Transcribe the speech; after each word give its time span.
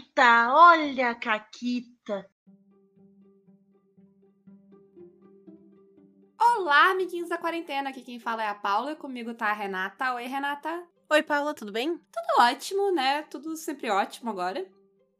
Caquita, 0.00 0.54
olha 0.54 1.10
a 1.10 1.14
Caquita. 1.14 2.30
Olá, 6.38 6.90
amiguinhos 6.90 7.28
da 7.28 7.36
quarentena. 7.36 7.90
Aqui 7.90 8.00
quem 8.00 8.18
fala 8.18 8.42
é 8.42 8.48
a 8.48 8.54
Paula 8.54 8.92
e 8.92 8.96
comigo 8.96 9.34
tá 9.34 9.48
a 9.48 9.52
Renata. 9.52 10.14
Oi, 10.14 10.24
Renata. 10.26 10.86
Oi, 11.10 11.22
Paula, 11.22 11.52
tudo 11.52 11.70
bem? 11.70 11.98
Tudo 11.98 12.40
ótimo, 12.40 12.90
né? 12.92 13.22
Tudo 13.24 13.54
sempre 13.56 13.90
ótimo 13.90 14.30
agora. 14.30 14.62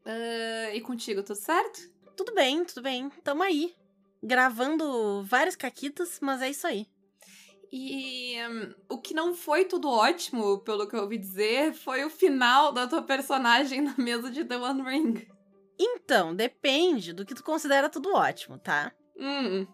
Uh, 0.07 0.75
e 0.75 0.81
contigo, 0.81 1.23
tudo 1.23 1.37
certo? 1.37 1.91
Tudo 2.17 2.35
bem, 2.35 2.65
tudo 2.65 2.83
bem. 2.83 3.11
Tamo 3.23 3.43
aí. 3.43 3.75
Gravando 4.23 5.23
várias 5.25 5.57
caquitas, 5.57 6.19
mas 6.21 6.41
é 6.41 6.49
isso 6.49 6.67
aí. 6.67 6.87
E 7.73 8.37
um, 8.49 8.75
o 8.89 8.99
que 8.99 9.15
não 9.15 9.35
foi 9.35 9.65
tudo 9.65 9.89
ótimo, 9.89 10.59
pelo 10.61 10.89
que 10.89 10.97
eu 10.97 11.03
ouvi 11.03 11.17
dizer, 11.17 11.73
foi 11.73 12.05
o 12.05 12.11
final 12.11 12.73
da 12.73 12.87
tua 12.87 13.03
personagem 13.03 13.81
na 13.83 13.95
mesa 13.97 14.31
de 14.31 14.45
The 14.45 14.57
One 14.57 14.83
Ring. 14.83 15.29
Então, 15.79 16.35
depende 16.35 17.13
do 17.13 17.25
que 17.25 17.35
tu 17.35 17.45
considera 17.45 17.89
tudo 17.89 18.13
ótimo, 18.13 18.59
tá? 18.59 18.93
Hum. 19.17 19.67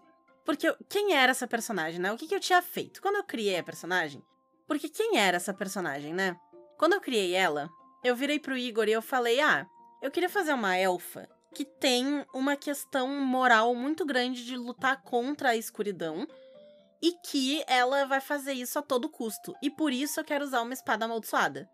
Porque 0.45 0.73
quem 0.87 1.13
era 1.13 1.31
essa 1.31 1.47
personagem, 1.47 1.99
né? 1.99 2.11
O 2.11 2.17
que, 2.17 2.27
que 2.27 2.35
eu 2.35 2.39
tinha 2.39 2.61
feito? 2.61 3.01
Quando 3.01 3.15
eu 3.15 3.23
criei 3.23 3.57
a 3.57 3.63
personagem. 3.63 4.23
Porque 4.65 4.87
quem 4.87 5.17
era 5.17 5.35
essa 5.37 5.53
personagem, 5.53 6.13
né? 6.13 6.39
Quando 6.77 6.93
eu 6.93 7.01
criei 7.01 7.33
ela, 7.33 7.69
eu 8.03 8.15
virei 8.15 8.39
pro 8.39 8.57
Igor 8.57 8.87
e 8.87 8.93
eu 8.93 9.01
falei: 9.01 9.41
ah, 9.41 9.67
eu 10.01 10.11
queria 10.11 10.29
fazer 10.29 10.53
uma 10.53 10.77
elfa 10.77 11.27
que 11.53 11.65
tem 11.65 12.25
uma 12.33 12.55
questão 12.55 13.07
moral 13.19 13.73
muito 13.73 14.05
grande 14.05 14.45
de 14.45 14.55
lutar 14.55 15.01
contra 15.01 15.49
a 15.49 15.55
escuridão 15.55 16.27
e 17.01 17.13
que 17.13 17.63
ela 17.67 18.05
vai 18.05 18.19
fazer 18.19 18.53
isso 18.53 18.79
a 18.79 18.81
todo 18.81 19.09
custo. 19.09 19.55
E 19.61 19.69
por 19.69 19.91
isso 19.91 20.19
eu 20.19 20.23
quero 20.25 20.45
usar 20.45 20.61
uma 20.61 20.73
espada 20.73 21.05
amaldiçoada. 21.05 21.69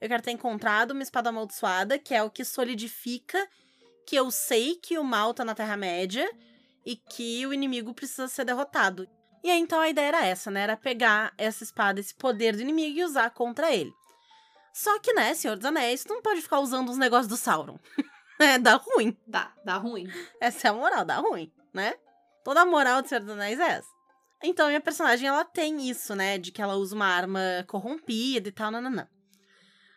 Eu 0.00 0.08
quero 0.08 0.22
ter 0.22 0.30
encontrado 0.30 0.92
uma 0.92 1.02
espada 1.02 1.28
amaldiçoada, 1.28 1.98
que 1.98 2.14
é 2.14 2.22
o 2.22 2.30
que 2.30 2.44
solidifica 2.44 3.48
que 4.06 4.16
eu 4.16 4.30
sei 4.30 4.74
que 4.74 4.98
o 4.98 5.04
mal 5.04 5.32
tá 5.32 5.44
na 5.44 5.54
Terra-média 5.54 6.28
e 6.84 6.96
que 6.96 7.46
o 7.46 7.52
inimigo 7.52 7.94
precisa 7.94 8.26
ser 8.26 8.44
derrotado. 8.44 9.08
E 9.44 9.50
aí, 9.50 9.60
então 9.60 9.80
a 9.80 9.88
ideia 9.88 10.08
era 10.08 10.26
essa, 10.26 10.50
né? 10.50 10.62
Era 10.62 10.76
pegar 10.76 11.32
essa 11.38 11.62
espada, 11.62 12.00
esse 12.00 12.14
poder 12.14 12.56
do 12.56 12.62
inimigo 12.62 12.98
e 12.98 13.04
usar 13.04 13.30
contra 13.30 13.72
ele. 13.72 13.92
Só 14.72 14.98
que, 14.98 15.12
né, 15.12 15.34
Senhor 15.34 15.56
dos 15.56 15.64
Anéis, 15.64 16.04
tu 16.04 16.14
não 16.14 16.22
pode 16.22 16.42
ficar 16.42 16.60
usando 16.60 16.90
os 16.90 16.98
negócios 16.98 17.28
do 17.28 17.36
Sauron. 17.36 17.78
é, 18.38 18.58
dá 18.58 18.74
ruim. 18.74 19.16
Dá, 19.26 19.52
dá 19.64 19.76
ruim. 19.76 20.08
Essa 20.40 20.68
é 20.68 20.70
a 20.70 20.74
moral, 20.74 21.04
dá 21.04 21.16
ruim, 21.16 21.52
né? 21.72 21.94
Toda 22.44 22.62
a 22.62 22.66
moral 22.66 23.02
do 23.02 23.08
Senhor 23.08 23.20
dos 23.20 23.30
Anéis 23.30 23.58
é 23.60 23.68
essa. 23.68 23.99
Então, 24.42 24.68
minha 24.68 24.80
personagem, 24.80 25.28
ela 25.28 25.44
tem 25.44 25.88
isso, 25.88 26.14
né? 26.14 26.38
De 26.38 26.50
que 26.50 26.62
ela 26.62 26.74
usa 26.76 26.94
uma 26.94 27.06
arma 27.06 27.40
corrompida 27.66 28.48
e 28.48 28.52
tal, 28.52 28.70
nananã. 28.70 29.06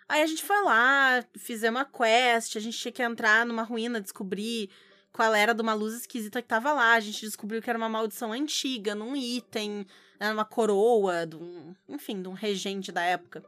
Aí 0.08 0.22
a 0.22 0.27
gente 0.27 0.44
foi 0.44 0.61
lá, 0.63 1.23
fizemos 1.38 1.80
uma 1.80 1.85
quest, 1.85 2.58
a 2.58 2.59
gente 2.59 2.77
tinha 2.77 2.91
que 2.91 3.02
entrar 3.02 3.45
numa 3.45 3.63
ruína, 3.63 4.02
descobrir 4.02 4.69
qual 5.13 5.33
era 5.33 5.53
de 5.53 5.61
uma 5.61 5.73
luz 5.73 5.94
esquisita 5.94 6.41
que 6.41 6.47
tava 6.47 6.73
lá. 6.73 6.94
A 6.94 7.00
gente 7.00 7.22
descobriu 7.22 7.61
que 7.61 7.69
era 7.69 7.80
uma 7.80 7.89
maldição 7.89 8.33
antiga, 8.33 8.94
num 8.94 9.16
item, 9.16 9.88
era 10.19 10.33
uma 10.33 10.45
coroa, 10.45 11.25
de 11.25 11.38
um, 11.38 11.73
enfim, 11.88 12.22
de 12.22 12.28
um 12.28 12.33
regente 12.33 12.91
da 12.91 13.02
época. 13.02 13.44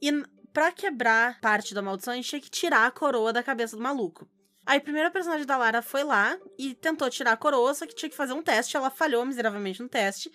E 0.00 0.10
para 0.52 0.72
quebrar 0.72 1.40
parte 1.40 1.72
da 1.72 1.80
maldição, 1.80 2.12
a 2.12 2.16
gente 2.16 2.28
tinha 2.28 2.40
que 2.40 2.50
tirar 2.50 2.86
a 2.86 2.90
coroa 2.90 3.32
da 3.32 3.42
cabeça 3.42 3.76
do 3.76 3.82
maluco. 3.82 4.28
Aí, 4.64 4.78
a 4.78 4.80
primeira 4.80 5.10
personagem 5.10 5.46
da 5.46 5.56
Lara 5.56 5.82
foi 5.82 6.04
lá 6.04 6.38
e 6.56 6.74
tentou 6.74 7.10
tirar 7.10 7.32
a 7.32 7.36
coroa, 7.36 7.74
só 7.74 7.86
que 7.86 7.94
tinha 7.94 8.08
que 8.08 8.16
fazer 8.16 8.32
um 8.32 8.42
teste. 8.42 8.76
Ela 8.76 8.90
falhou 8.90 9.24
miseravelmente 9.24 9.82
no 9.82 9.88
teste 9.88 10.30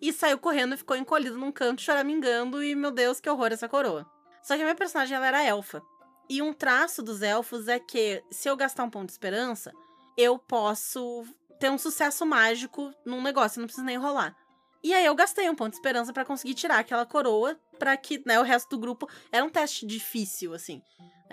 e 0.00 0.12
saiu 0.12 0.38
correndo 0.38 0.74
e 0.74 0.78
ficou 0.78 0.96
encolhida 0.96 1.36
num 1.36 1.50
canto, 1.50 1.82
choramingando. 1.82 2.62
E, 2.62 2.74
meu 2.74 2.90
Deus, 2.90 3.20
que 3.20 3.28
horror 3.28 3.52
essa 3.52 3.68
coroa. 3.68 4.06
Só 4.42 4.54
que 4.54 4.62
a 4.62 4.64
minha 4.64 4.76
personagem 4.76 5.16
ela 5.16 5.26
era 5.26 5.44
elfa. 5.44 5.82
E 6.28 6.40
um 6.40 6.52
traço 6.52 7.02
dos 7.02 7.20
elfos 7.20 7.68
é 7.68 7.78
que, 7.78 8.22
se 8.30 8.48
eu 8.48 8.56
gastar 8.56 8.84
um 8.84 8.90
ponto 8.90 9.06
de 9.06 9.12
esperança, 9.12 9.72
eu 10.16 10.38
posso 10.38 11.24
ter 11.58 11.70
um 11.70 11.78
sucesso 11.78 12.24
mágico 12.24 12.92
num 13.04 13.22
negócio, 13.22 13.60
não 13.60 13.66
preciso 13.66 13.86
nem 13.86 13.96
rolar. 13.96 14.36
E 14.82 14.92
aí 14.92 15.06
eu 15.06 15.14
gastei 15.14 15.48
um 15.48 15.54
ponto 15.54 15.70
de 15.70 15.76
esperança 15.76 16.12
para 16.12 16.24
conseguir 16.24 16.54
tirar 16.54 16.78
aquela 16.78 17.06
coroa 17.06 17.58
para 17.78 17.96
que, 17.96 18.22
né, 18.26 18.38
o 18.38 18.42
resto 18.42 18.68
do 18.70 18.78
grupo 18.78 19.08
era 19.32 19.44
um 19.44 19.48
teste 19.48 19.86
difícil 19.86 20.52
assim. 20.52 20.82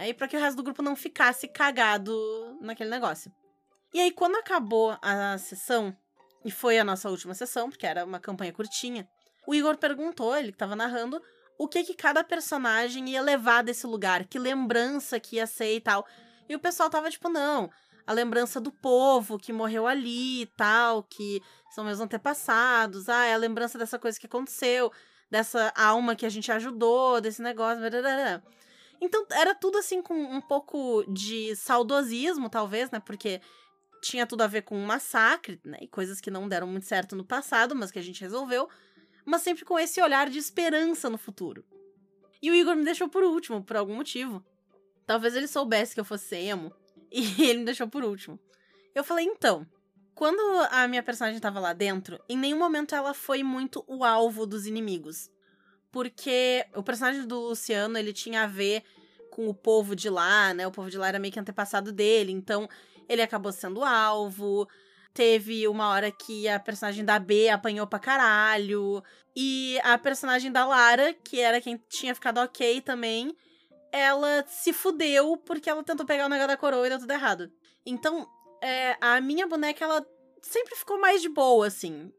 E 0.07 0.13
para 0.13 0.27
que 0.27 0.37
o 0.37 0.39
resto 0.39 0.57
do 0.57 0.63
grupo 0.63 0.81
não 0.81 0.95
ficasse 0.95 1.47
cagado 1.47 2.57
naquele 2.61 2.89
negócio. 2.89 3.31
E 3.93 3.99
aí 3.99 4.11
quando 4.11 4.35
acabou 4.35 4.97
a 5.01 5.37
sessão 5.37 5.95
e 6.43 6.51
foi 6.51 6.79
a 6.79 6.83
nossa 6.83 7.09
última 7.09 7.33
sessão, 7.33 7.69
porque 7.69 7.85
era 7.85 8.05
uma 8.05 8.19
campanha 8.19 8.53
curtinha, 8.53 9.07
o 9.47 9.53
Igor 9.53 9.77
perguntou, 9.77 10.35
ele 10.35 10.51
que 10.51 10.57
tava 10.57 10.75
narrando, 10.75 11.21
o 11.57 11.67
que 11.67 11.83
que 11.83 11.93
cada 11.93 12.23
personagem 12.23 13.09
ia 13.09 13.21
levar 13.21 13.63
desse 13.63 13.85
lugar, 13.85 14.25
que 14.25 14.39
lembrança 14.39 15.19
que 15.19 15.35
ia 15.35 15.45
ser 15.45 15.75
e 15.75 15.81
tal. 15.81 16.05
E 16.49 16.55
o 16.55 16.59
pessoal 16.59 16.89
tava 16.89 17.09
tipo, 17.09 17.29
não, 17.29 17.69
a 18.05 18.13
lembrança 18.13 18.59
do 18.59 18.71
povo 18.71 19.37
que 19.37 19.53
morreu 19.53 19.87
ali 19.87 20.41
e 20.41 20.45
tal, 20.57 21.03
que 21.03 21.41
são 21.69 21.83
meus 21.83 21.99
antepassados, 21.99 23.09
ah, 23.09 23.25
é 23.25 23.33
a 23.33 23.37
lembrança 23.37 23.77
dessa 23.77 23.99
coisa 23.99 24.19
que 24.19 24.25
aconteceu, 24.25 24.91
dessa 25.29 25.71
alma 25.75 26.15
que 26.15 26.25
a 26.25 26.29
gente 26.29 26.51
ajudou, 26.51 27.21
desse 27.21 27.41
negócio. 27.41 27.79
Blá, 27.79 28.41
Então 29.01 29.25
era 29.31 29.55
tudo 29.55 29.79
assim 29.79 30.01
com 30.01 30.13
um 30.13 30.39
pouco 30.39 31.03
de 31.11 31.55
saudosismo, 31.55 32.49
talvez, 32.49 32.91
né? 32.91 32.99
Porque 32.99 33.41
tinha 34.01 34.27
tudo 34.27 34.41
a 34.41 34.47
ver 34.47 34.61
com 34.61 34.77
um 34.77 34.85
massacre, 34.85 35.59
né? 35.65 35.79
E 35.81 35.87
coisas 35.87 36.21
que 36.21 36.29
não 36.29 36.47
deram 36.47 36.67
muito 36.67 36.85
certo 36.85 37.15
no 37.15 37.25
passado, 37.25 37.75
mas 37.75 37.91
que 37.91 37.97
a 37.97 38.03
gente 38.03 38.21
resolveu. 38.21 38.69
Mas 39.25 39.41
sempre 39.41 39.65
com 39.65 39.77
esse 39.79 40.01
olhar 40.01 40.29
de 40.29 40.37
esperança 40.37 41.09
no 41.09 41.17
futuro. 41.17 41.65
E 42.41 42.51
o 42.51 42.55
Igor 42.55 42.75
me 42.75 42.83
deixou 42.83 43.09
por 43.09 43.23
último, 43.23 43.63
por 43.63 43.75
algum 43.75 43.95
motivo. 43.95 44.43
Talvez 45.05 45.35
ele 45.35 45.47
soubesse 45.47 45.93
que 45.95 45.99
eu 45.99 46.05
fosse 46.05 46.35
emo. 46.35 46.71
E 47.13 47.43
ele 47.43 47.59
me 47.59 47.65
deixou 47.65 47.89
por 47.89 48.05
último. 48.05 48.39
Eu 48.95 49.03
falei, 49.03 49.25
então, 49.25 49.67
quando 50.15 50.39
a 50.71 50.87
minha 50.87 51.03
personagem 51.03 51.35
estava 51.35 51.59
lá 51.59 51.73
dentro, 51.73 52.17
em 52.29 52.37
nenhum 52.37 52.57
momento 52.57 52.95
ela 52.95 53.13
foi 53.13 53.43
muito 53.43 53.83
o 53.85 54.05
alvo 54.05 54.45
dos 54.45 54.65
inimigos. 54.65 55.29
Porque 55.91 56.65
o 56.75 56.81
personagem 56.81 57.25
do 57.27 57.39
Luciano, 57.39 57.97
ele 57.97 58.13
tinha 58.13 58.43
a 58.43 58.47
ver 58.47 58.83
com 59.29 59.47
o 59.47 59.53
povo 59.53 59.95
de 59.95 60.09
lá, 60.09 60.53
né? 60.53 60.67
O 60.67 60.71
povo 60.71 60.89
de 60.89 60.97
lá 60.97 61.07
era 61.07 61.19
meio 61.19 61.33
que 61.33 61.39
antepassado 61.39 61.91
dele, 61.91 62.31
então 62.31 62.69
ele 63.07 63.21
acabou 63.21 63.51
sendo 63.51 63.83
alvo. 63.83 64.67
Teve 65.13 65.67
uma 65.67 65.89
hora 65.89 66.11
que 66.11 66.47
a 66.47 66.59
personagem 66.59 67.03
da 67.03 67.19
B 67.19 67.49
apanhou 67.49 67.85
pra 67.85 67.99
caralho. 67.99 69.03
E 69.35 69.79
a 69.83 69.97
personagem 69.97 70.51
da 70.51 70.65
Lara, 70.65 71.13
que 71.13 71.39
era 71.39 71.59
quem 71.61 71.81
tinha 71.89 72.15
ficado 72.15 72.39
ok 72.39 72.81
também, 72.81 73.35
ela 73.91 74.45
se 74.47 74.71
fudeu 74.71 75.37
porque 75.37 75.69
ela 75.69 75.83
tentou 75.83 76.05
pegar 76.05 76.25
o 76.25 76.29
negócio 76.29 76.49
da 76.49 76.57
coroa 76.57 76.85
e 76.85 76.89
deu 76.89 76.99
tudo 76.99 77.11
errado. 77.11 77.51
Então, 77.85 78.27
é, 78.61 78.95
a 79.01 79.19
minha 79.19 79.47
boneca, 79.47 79.83
ela 79.83 80.05
sempre 80.41 80.75
ficou 80.75 80.99
mais 80.99 81.21
de 81.21 81.29
boa, 81.29 81.67
assim. 81.67 82.11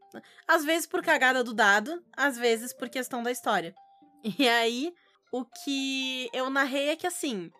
Às 0.47 0.65
vezes 0.65 0.87
por 0.87 1.03
cagada 1.03 1.43
do 1.43 1.53
dado, 1.53 2.03
às 2.17 2.37
vezes 2.37 2.73
por 2.73 2.89
questão 2.89 3.23
da 3.23 3.31
história. 3.31 3.75
E 4.39 4.49
aí, 4.49 4.95
o 5.33 5.45
que 5.45 6.31
eu 6.33 6.49
narrei 6.49 6.91
é 6.91 6.97
que, 6.97 7.09
assim, 7.09 7.51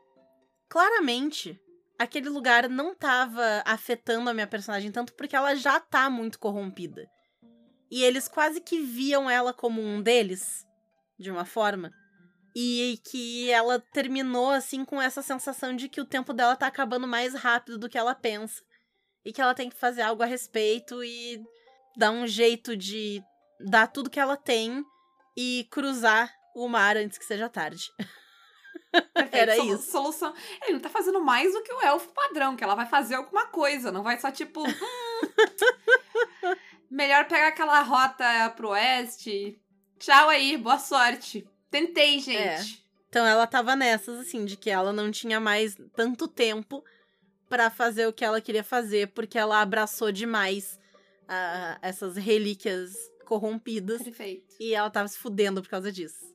claramente, 0.69 1.61
aquele 1.99 2.29
lugar 2.29 2.69
não 2.69 2.95
tava 2.95 3.63
afetando 3.65 4.31
a 4.31 4.35
minha 4.35 4.47
personagem 4.47 4.93
tanto 4.93 5.13
porque 5.15 5.35
ela 5.35 5.57
já 5.57 5.81
tá 5.81 6.09
muito 6.09 6.39
corrompida. 6.39 7.09
E 7.91 8.05
eles 8.05 8.29
quase 8.29 8.61
que 8.61 8.81
viam 8.81 9.29
ela 9.29 9.53
como 9.53 9.83
um 9.83 10.01
deles, 10.01 10.67
de 11.19 11.31
uma 11.31 11.45
forma. 11.45 11.93
E 12.55 13.01
que 13.11 13.51
ela 13.51 13.81
terminou 13.93 14.51
assim 14.51 14.85
com 14.85 15.01
essa 15.01 15.21
sensação 15.23 15.75
de 15.75 15.89
que 15.89 16.01
o 16.01 16.07
tempo 16.07 16.33
dela 16.33 16.55
tá 16.55 16.67
acabando 16.67 17.09
mais 17.09 17.35
rápido 17.35 17.79
do 17.79 17.89
que 17.89 17.99
ela 17.99 18.15
pensa. 18.15 18.63
E 19.25 19.33
que 19.33 19.41
ela 19.41 19.55
tem 19.55 19.69
que 19.69 19.77
fazer 19.77 20.03
algo 20.03 20.23
a 20.23 20.27
respeito 20.27 21.03
e 21.03 21.43
dar 21.97 22.11
um 22.11 22.27
jeito 22.27 22.77
de 22.77 23.23
dar 23.61 23.87
tudo 23.87 24.11
que 24.11 24.21
ela 24.21 24.37
tem 24.37 24.85
e 25.37 25.67
cruzar 25.71 26.33
o 26.55 26.69
mar 26.69 26.97
antes 26.97 27.19
que 27.19 27.25
seja 27.25 27.49
tarde. 27.49 27.91
Era 29.33 29.57
Sol 29.57 29.75
isso. 29.75 29.91
Solução. 29.91 30.35
Ele 30.63 30.75
não 30.75 30.81
tá 30.81 30.91
fazendo 30.91 31.21
mais 31.21 31.53
do 31.53 31.63
que 31.63 31.73
o 31.73 31.81
elfo 31.81 32.13
padrão, 32.13 32.55
que 32.57 32.63
ela 32.63 32.75
vai 32.75 32.87
fazer 32.87 33.15
alguma 33.15 33.47
coisa, 33.47 33.91
não 33.91 34.03
vai 34.03 34.19
só 34.19 34.31
tipo. 34.31 34.63
Hum, 36.45 36.57
melhor 36.91 37.27
pegar 37.27 37.49
aquela 37.49 37.81
rota 37.81 38.51
pro 38.57 38.71
oeste. 38.71 39.57
Tchau 39.99 40.29
aí, 40.29 40.57
boa 40.57 40.79
sorte. 40.79 41.49
Tentei, 41.71 42.19
gente. 42.19 42.39
É. 42.39 42.83
Então 43.09 43.25
ela 43.25 43.47
tava 43.47 43.77
nessas, 43.77 44.19
assim, 44.19 44.45
de 44.45 44.57
que 44.57 44.69
ela 44.69 44.93
não 44.93 45.11
tinha 45.11 45.39
mais 45.39 45.77
tanto 45.95 46.27
tempo 46.27 46.85
para 47.53 47.69
fazer 47.69 48.07
o 48.07 48.15
que 48.15 48.25
ela 48.25 48.41
queria 48.41 48.65
fazer, 48.65 49.09
porque 49.09 49.39
ela 49.39 49.61
abraçou 49.61 50.11
demais 50.11 50.81
uh, 51.25 51.79
essas 51.83 52.17
relíquias 52.17 52.95
corrompidas. 53.27 54.03
Perfeito. 54.03 54.57
E 54.59 54.73
ela 54.73 54.89
tava 54.89 55.07
se 55.07 55.19
fudendo 55.19 55.61
por 55.61 55.69
causa 55.69 55.93
disso. 55.93 56.35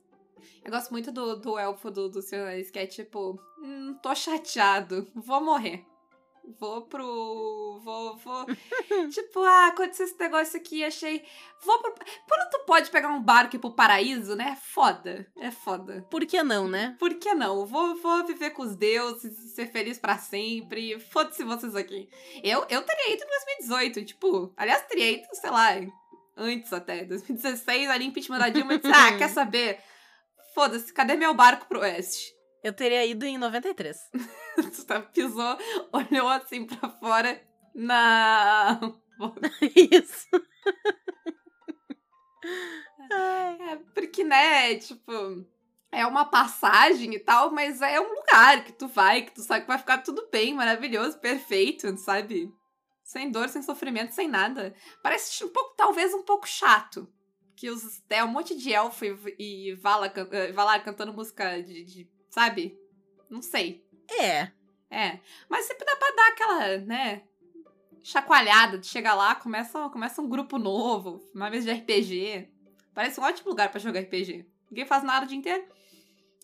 Eu 0.64 0.70
gosto 0.70 0.92
muito 0.92 1.10
do, 1.10 1.34
do 1.34 1.58
elfo 1.58 1.90
do, 1.90 2.08
do 2.08 2.22
seu 2.22 2.44
que 2.72 2.78
é 2.78 2.86
tipo, 2.86 3.36
hum, 3.60 3.98
tô 4.00 4.14
chateado, 4.14 5.08
vou 5.12 5.44
morrer. 5.44 5.84
Vou 6.58 6.82
pro. 6.82 7.80
Vou. 7.82 8.16
vou... 8.16 8.46
tipo, 9.10 9.40
ah, 9.40 9.66
aconteceu 9.68 10.06
esse 10.06 10.18
negócio 10.18 10.58
aqui, 10.58 10.84
achei. 10.84 11.24
Vou 11.62 11.78
pro. 11.80 11.94
Quando 12.26 12.50
tu 12.50 12.58
pode 12.66 12.90
pegar 12.90 13.08
um 13.08 13.22
barco 13.22 13.54
e 13.54 13.58
ir 13.58 13.60
pro 13.60 13.72
paraíso, 13.72 14.34
né? 14.34 14.50
É 14.52 14.56
foda. 14.56 15.26
É 15.36 15.50
foda. 15.50 16.06
Por 16.10 16.24
que 16.24 16.42
não, 16.42 16.68
né? 16.68 16.96
Por 16.98 17.14
que 17.14 17.34
não? 17.34 17.66
Vou, 17.66 17.96
vou 17.96 18.24
viver 18.26 18.50
com 18.50 18.62
os 18.62 18.76
deuses, 18.76 19.54
ser 19.54 19.70
feliz 19.70 19.98
para 19.98 20.16
sempre. 20.18 20.98
Foda-se 21.00 21.44
vocês 21.44 21.74
aqui. 21.74 22.08
Eu, 22.42 22.64
eu 22.68 22.82
teria 22.82 23.14
ido 23.14 23.24
em 23.24 23.66
2018, 23.66 24.04
tipo. 24.04 24.52
Aliás, 24.56 24.86
teria 24.86 25.10
ido, 25.10 25.26
sei 25.32 25.50
lá, 25.50 25.70
antes 26.36 26.72
até. 26.72 27.04
2016, 27.04 27.90
ali 27.90 28.06
impeachment 28.06 28.38
da 28.38 28.48
Dilma. 28.48 28.78
disse, 28.78 28.92
ah, 28.94 29.16
quer 29.18 29.28
saber? 29.30 29.80
Foda-se, 30.54 30.92
cadê 30.92 31.14
meu 31.16 31.34
barco 31.34 31.66
pro 31.66 31.80
oeste? 31.80 32.37
Eu 32.62 32.72
teria 32.72 33.06
ido 33.06 33.24
em 33.24 33.38
93. 33.38 33.96
tu 34.74 34.86
tá, 34.86 35.00
pisou, 35.00 35.56
olhou 35.92 36.28
assim 36.28 36.66
pra 36.66 36.90
fora. 36.90 37.40
Não. 37.74 39.00
Isso. 39.92 40.28
É, 43.10 43.76
porque, 43.94 44.24
né, 44.24 44.74
tipo, 44.76 45.12
é 45.90 46.06
uma 46.06 46.24
passagem 46.24 47.14
e 47.14 47.18
tal, 47.18 47.50
mas 47.50 47.80
é 47.80 48.00
um 48.00 48.14
lugar 48.14 48.64
que 48.64 48.72
tu 48.72 48.88
vai, 48.88 49.22
que 49.22 49.32
tu 49.32 49.42
sabe 49.42 49.62
que 49.62 49.68
vai 49.68 49.78
ficar 49.78 49.98
tudo 49.98 50.28
bem, 50.30 50.54
maravilhoso, 50.54 51.18
perfeito, 51.18 51.96
sabe? 51.96 52.52
Sem 53.02 53.30
dor, 53.30 53.48
sem 53.48 53.62
sofrimento, 53.62 54.14
sem 54.14 54.28
nada. 54.28 54.74
Parece 55.02 55.42
um 55.44 55.48
pouco, 55.48 55.74
talvez 55.76 56.12
um 56.12 56.22
pouco 56.22 56.46
chato. 56.46 57.08
Que 57.56 57.70
os, 57.70 58.02
é 58.10 58.22
um 58.22 58.28
monte 58.28 58.54
de 58.54 58.72
elfo 58.72 59.04
e, 59.04 59.70
e 59.70 59.74
Vala, 59.76 60.12
eh, 60.30 60.52
Valar 60.52 60.84
cantando 60.84 61.12
música 61.12 61.60
de, 61.60 61.84
de, 61.84 62.10
sabe? 62.30 62.78
Não 63.28 63.42
sei. 63.42 63.84
É. 64.20 64.50
É. 64.90 65.20
Mas 65.48 65.66
sempre 65.66 65.84
dá 65.84 65.96
pra 65.96 66.10
dar 66.10 66.28
aquela, 66.28 66.78
né? 66.78 67.22
Chacoalhada 68.02 68.78
de 68.78 68.86
chegar 68.86 69.14
lá, 69.14 69.34
começa, 69.34 69.88
começa 69.90 70.22
um 70.22 70.28
grupo 70.28 70.58
novo, 70.58 71.22
uma 71.34 71.50
vez 71.50 71.64
de 71.64 71.72
RPG. 71.72 72.48
Parece 72.94 73.20
um 73.20 73.24
ótimo 73.24 73.50
lugar 73.50 73.70
para 73.70 73.80
jogar 73.80 74.00
RPG. 74.00 74.46
Ninguém 74.70 74.86
faz 74.86 75.02
nada 75.02 75.24
o 75.24 75.28
dia 75.28 75.36
inteiro. 75.36 75.64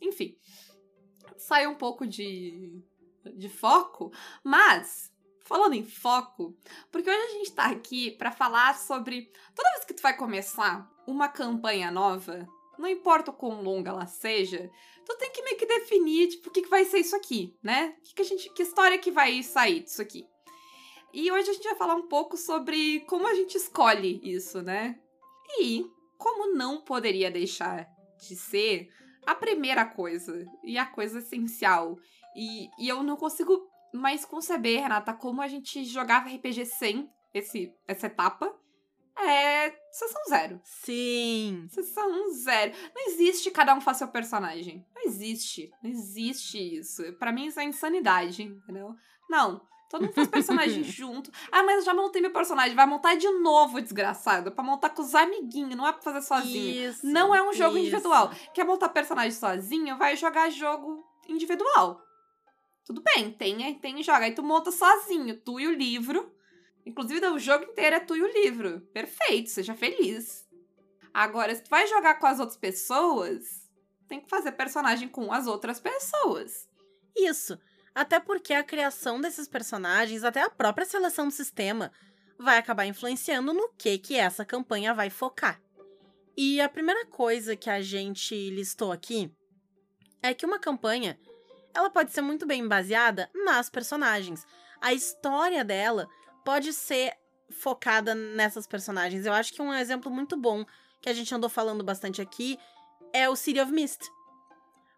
Enfim. 0.01 0.37
Sai 1.37 1.67
um 1.67 1.75
pouco 1.75 2.07
de, 2.07 2.83
de 3.35 3.49
foco, 3.49 4.13
mas 4.43 5.13
falando 5.45 5.75
em 5.75 5.85
foco, 5.85 6.57
porque 6.91 7.09
hoje 7.09 7.21
a 7.21 7.33
gente 7.33 7.53
tá 7.53 7.67
aqui 7.67 8.11
para 8.13 8.33
falar 8.33 8.75
sobre 8.77 9.31
toda 9.55 9.71
vez 9.73 9.85
que 9.85 9.93
tu 9.93 10.03
vai 10.03 10.17
começar 10.17 10.91
uma 11.07 11.29
campanha 11.29 11.91
nova, 11.91 12.49
não 12.79 12.89
importa 12.89 13.31
o 13.31 13.35
quão 13.35 13.63
longa 13.63 13.91
ela 13.91 14.07
seja, 14.07 14.71
tu 15.05 15.17
tem 15.17 15.31
que 15.31 15.43
meio 15.43 15.57
que 15.57 15.67
definir, 15.67 16.29
tipo, 16.29 16.49
o 16.49 16.53
que, 16.53 16.63
que 16.63 16.69
vai 16.69 16.85
ser 16.85 16.99
isso 16.99 17.15
aqui, 17.15 17.57
né? 17.63 17.95
Que, 18.03 18.15
que, 18.15 18.23
a 18.23 18.25
gente, 18.25 18.53
que 18.53 18.63
história 18.63 18.99
que 18.99 19.11
vai 19.11 19.43
sair 19.43 19.81
disso 19.81 20.03
aqui. 20.03 20.27
E 21.13 21.31
hoje 21.31 21.51
a 21.51 21.53
gente 21.53 21.65
vai 21.65 21.77
falar 21.77 21.95
um 21.95 22.09
pouco 22.09 22.37
sobre 22.37 23.01
como 23.01 23.27
a 23.27 23.35
gente 23.35 23.57
escolhe 23.57 24.21
isso, 24.23 24.63
né? 24.63 24.99
E 25.61 25.87
como 26.19 26.55
não 26.55 26.81
poderia 26.81 27.31
deixar 27.31 27.87
de 28.19 28.35
ser 28.35 28.89
a 29.27 29.35
primeira 29.35 29.85
coisa 29.85 30.45
e 30.63 30.77
a 30.77 30.87
coisa 30.87 31.19
essencial. 31.19 31.99
E, 32.35 32.69
e 32.79 32.89
eu 32.89 33.03
não 33.03 33.17
consigo 33.17 33.69
mais 33.93 34.25
conceber, 34.25 34.83
Renata, 34.83 35.15
como 35.15 35.41
a 35.41 35.49
gente 35.49 35.85
jogava 35.85 36.29
RPG 36.29 36.67
sem 36.67 37.09
esse, 37.33 37.73
essa 37.87 38.07
etapa 38.07 38.53
é 39.19 39.75
sessão 39.91 40.23
zero. 40.29 40.61
Sim. 40.65 41.67
Sessão 41.71 42.31
zero. 42.33 42.73
Não 42.95 43.07
existe 43.09 43.51
cada 43.51 43.75
um 43.75 43.81
faz 43.81 43.99
seu 43.99 44.09
personagem. 44.09 44.85
Não 44.95 45.03
existe. 45.05 45.71
Não 45.83 45.91
existe 45.91 46.59
isso. 46.79 47.13
Para 47.15 47.33
mim 47.33 47.47
isso 47.47 47.61
é 47.61 47.65
insanidade, 47.65 48.43
entendeu? 48.43 48.95
Não. 49.29 49.61
Todo 49.89 50.03
mundo 50.03 50.15
faz 50.15 50.29
personagem 50.29 50.83
junto. 50.85 51.31
Ah, 51.53 51.63
mas 51.63 51.79
eu 51.79 51.85
já 51.85 51.95
montei 51.95 52.21
meu 52.21 52.33
personagem. 52.33 52.75
Vai 52.75 52.87
montar 52.87 53.15
de 53.15 53.31
novo, 53.31 53.81
desgraçado. 53.81 54.51
Pra 54.51 54.65
montar 54.65 54.91
com 54.91 55.03
os 55.03 55.15
amiguinhos, 55.15 55.77
não 55.77 55.87
é 55.87 55.93
pra 55.93 56.03
fazer 56.03 56.23
sozinho. 56.23 56.89
Isso, 56.91 57.07
não 57.07 57.35
é 57.35 57.43
um 57.43 57.53
jogo 57.53 57.77
isso. 57.77 57.87
individual. 57.87 58.33
Quer 58.53 58.65
montar 58.65 58.89
personagem 58.89 59.31
sozinho, 59.31 59.97
vai 59.97 60.17
jogar 60.17 60.51
jogo 60.51 61.05
individual. 61.29 62.03
Tudo 62.85 63.03
bem, 63.03 63.31
tem, 63.31 63.75
tem 63.79 64.03
joga. 64.03 64.25
Aí 64.25 64.35
tu 64.35 64.43
monta 64.43 64.71
sozinho, 64.71 65.41
tu 65.41 65.61
e 65.61 65.67
o 65.69 65.73
livro. 65.73 66.34
Inclusive, 66.87 67.27
o 67.27 67.39
jogo 67.39 67.65
inteiro 67.65 67.97
é 67.97 68.01
tu 68.01 68.17
e 68.17 68.23
o 68.23 68.33
livro. 68.33 68.81
Perfeito, 68.93 69.51
seja 69.51 69.75
feliz. 69.75 70.47
Agora, 71.13 71.55
se 71.55 71.63
tu 71.63 71.71
vai 71.71 71.87
jogar 71.87 72.19
com 72.19 72.27
as 72.27 72.41
outras 72.41 72.59
pessoas, 72.59 73.71
tem 74.09 74.21
que 74.21 74.29
fazer 74.29 74.53
personagem 74.53 75.09
com 75.09 75.33
as 75.33 75.47
outras 75.47 75.81
pessoas. 75.81 76.69
Isso. 77.17 77.59
Até 77.95 78.19
porque 78.19 78.53
a 78.53 78.65
criação 78.65 79.21
desses 79.21 79.47
personagens, 79.47 80.25
até 80.25 80.43
a 80.43 80.51
própria 80.51 80.85
seleção 80.85 81.29
do 81.29 81.33
sistema, 81.33 81.93
vai 82.39 82.59
acabar 82.59 82.85
influenciando 82.87 83.55
no 83.55 83.69
que 83.79 83.97
que 83.99 84.17
essa 84.17 84.45
campanha 84.45 84.93
vai 84.93 85.09
focar. 85.09 85.61
E 86.37 86.61
a 86.61 86.69
primeira 86.69 87.07
coisa 87.07 87.55
que 87.55 87.71
a 87.71 87.81
gente 87.81 88.51
listou 88.51 88.91
aqui 88.91 89.31
é 90.21 90.35
que 90.35 90.45
uma 90.45 90.59
campanha, 90.59 91.19
ela 91.73 91.89
pode 91.89 92.13
ser 92.13 92.23
muito 92.23 92.45
bem 92.45 92.67
baseada 92.67 93.31
nas 93.33 93.71
personagens. 93.71 94.45
A 94.81 94.93
história 94.93 95.65
dela 95.65 96.09
pode 96.45 96.73
ser 96.73 97.15
focada 97.51 98.15
nessas 98.15 98.67
personagens. 98.67 99.27
Eu 99.27 99.33
acho 99.33 99.53
que 99.53 99.63
um 99.63 99.73
exemplo 99.73 100.11
muito 100.11 100.37
bom 100.37 100.65
que 101.01 101.09
a 101.09 101.13
gente 101.13 101.35
andou 101.35 101.51
falando 101.51 101.85
bastante 101.85 102.21
aqui 102.21 102.59
é 103.13 103.29
o 103.29 103.37
City 103.37 103.61
of 103.61 103.73
Mist. 103.73 104.01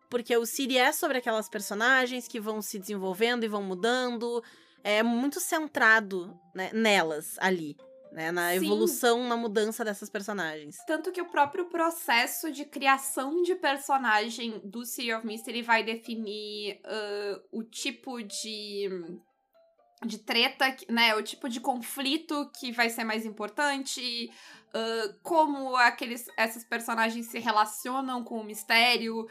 Porque 0.09 0.37
o 0.37 0.47
City 0.47 0.79
é 0.79 0.93
sobre 0.93 1.19
aquelas 1.19 1.49
personagens 1.49 2.29
que 2.29 2.41
vão 2.41 2.63
se 2.63 2.79
desenvolvendo 2.79 3.45
e 3.45 3.49
vão 3.49 3.63
mudando. 3.63 4.43
É 4.83 5.03
muito 5.03 5.41
centrado 5.41 6.39
né, 6.55 6.71
nelas 6.73 7.37
ali. 7.39 7.77
Né, 8.13 8.33
na 8.33 8.51
Sim. 8.51 8.65
evolução, 8.65 9.29
na 9.29 9.37
mudança 9.37 9.85
dessas 9.85 10.09
personagens. 10.09 10.77
Tanto 10.87 11.13
que 11.13 11.21
o 11.21 11.29
próprio 11.29 11.67
processo 11.67 12.51
de 12.51 12.65
criação 12.65 13.43
de 13.43 13.55
personagem 13.57 14.59
do 14.65 14.87
City 14.87 15.13
of 15.13 15.27
Mist 15.27 15.47
ele 15.47 15.63
vai 15.63 15.83
definir 15.83 16.81
uh, 16.87 17.43
o 17.51 17.63
tipo 17.63 18.23
de 18.23 18.89
de 20.05 20.19
treta, 20.19 20.77
né? 20.89 21.15
O 21.15 21.23
tipo 21.23 21.49
de 21.49 21.61
conflito 21.61 22.51
que 22.59 22.73
vai 22.73 22.91
ser 22.91 23.05
mais 23.05 23.25
importante, 23.25 24.31
uh, 24.75 25.15
como 25.23 25.75
aqueles, 25.77 26.27
essas 26.37 26.65
personagens 26.65 27.27
se 27.27 27.39
relacionam 27.39 28.23
com 28.23 28.41
o 28.41 28.45
mistério, 28.45 29.27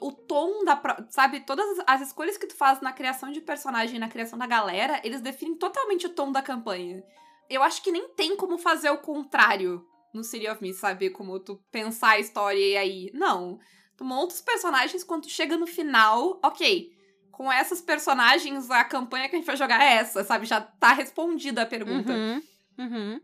o 0.00 0.12
tom 0.12 0.64
da. 0.64 0.80
Sabe, 1.10 1.40
todas 1.40 1.66
as 1.86 2.00
escolhas 2.00 2.36
que 2.36 2.46
tu 2.46 2.54
faz 2.54 2.80
na 2.80 2.92
criação 2.92 3.30
de 3.30 3.40
personagem, 3.40 4.00
na 4.00 4.08
criação 4.08 4.38
da 4.38 4.46
galera, 4.46 5.00
eles 5.04 5.20
definem 5.20 5.54
totalmente 5.56 6.06
o 6.06 6.14
tom 6.14 6.32
da 6.32 6.42
campanha. 6.42 7.04
Eu 7.48 7.62
acho 7.62 7.82
que 7.82 7.92
nem 7.92 8.08
tem 8.10 8.36
como 8.36 8.58
fazer 8.58 8.90
o 8.90 8.98
contrário 8.98 9.84
no 10.12 10.24
City 10.24 10.48
of 10.48 10.62
Me, 10.62 10.72
sabe? 10.72 11.10
Como 11.10 11.38
tu 11.38 11.62
pensar 11.70 12.10
a 12.10 12.20
história 12.20 12.58
e 12.58 12.76
aí. 12.76 13.10
Não. 13.12 13.58
Tu 13.96 14.04
monta 14.04 14.34
os 14.34 14.40
personagens 14.40 15.04
quando 15.04 15.24
tu 15.24 15.30
chega 15.30 15.56
no 15.56 15.66
final, 15.66 16.40
ok 16.42 16.99
com 17.40 17.50
essas 17.50 17.80
personagens, 17.80 18.70
a 18.70 18.84
campanha 18.84 19.26
que 19.26 19.34
a 19.34 19.38
gente 19.38 19.46
vai 19.46 19.56
jogar 19.56 19.82
é 19.82 19.94
essa, 19.94 20.22
sabe? 20.22 20.44
Já 20.44 20.60
tá 20.60 20.92
respondida 20.92 21.62
a 21.62 21.66
pergunta. 21.66 22.12
Uhum, 22.12 22.42
uhum. 22.78 23.20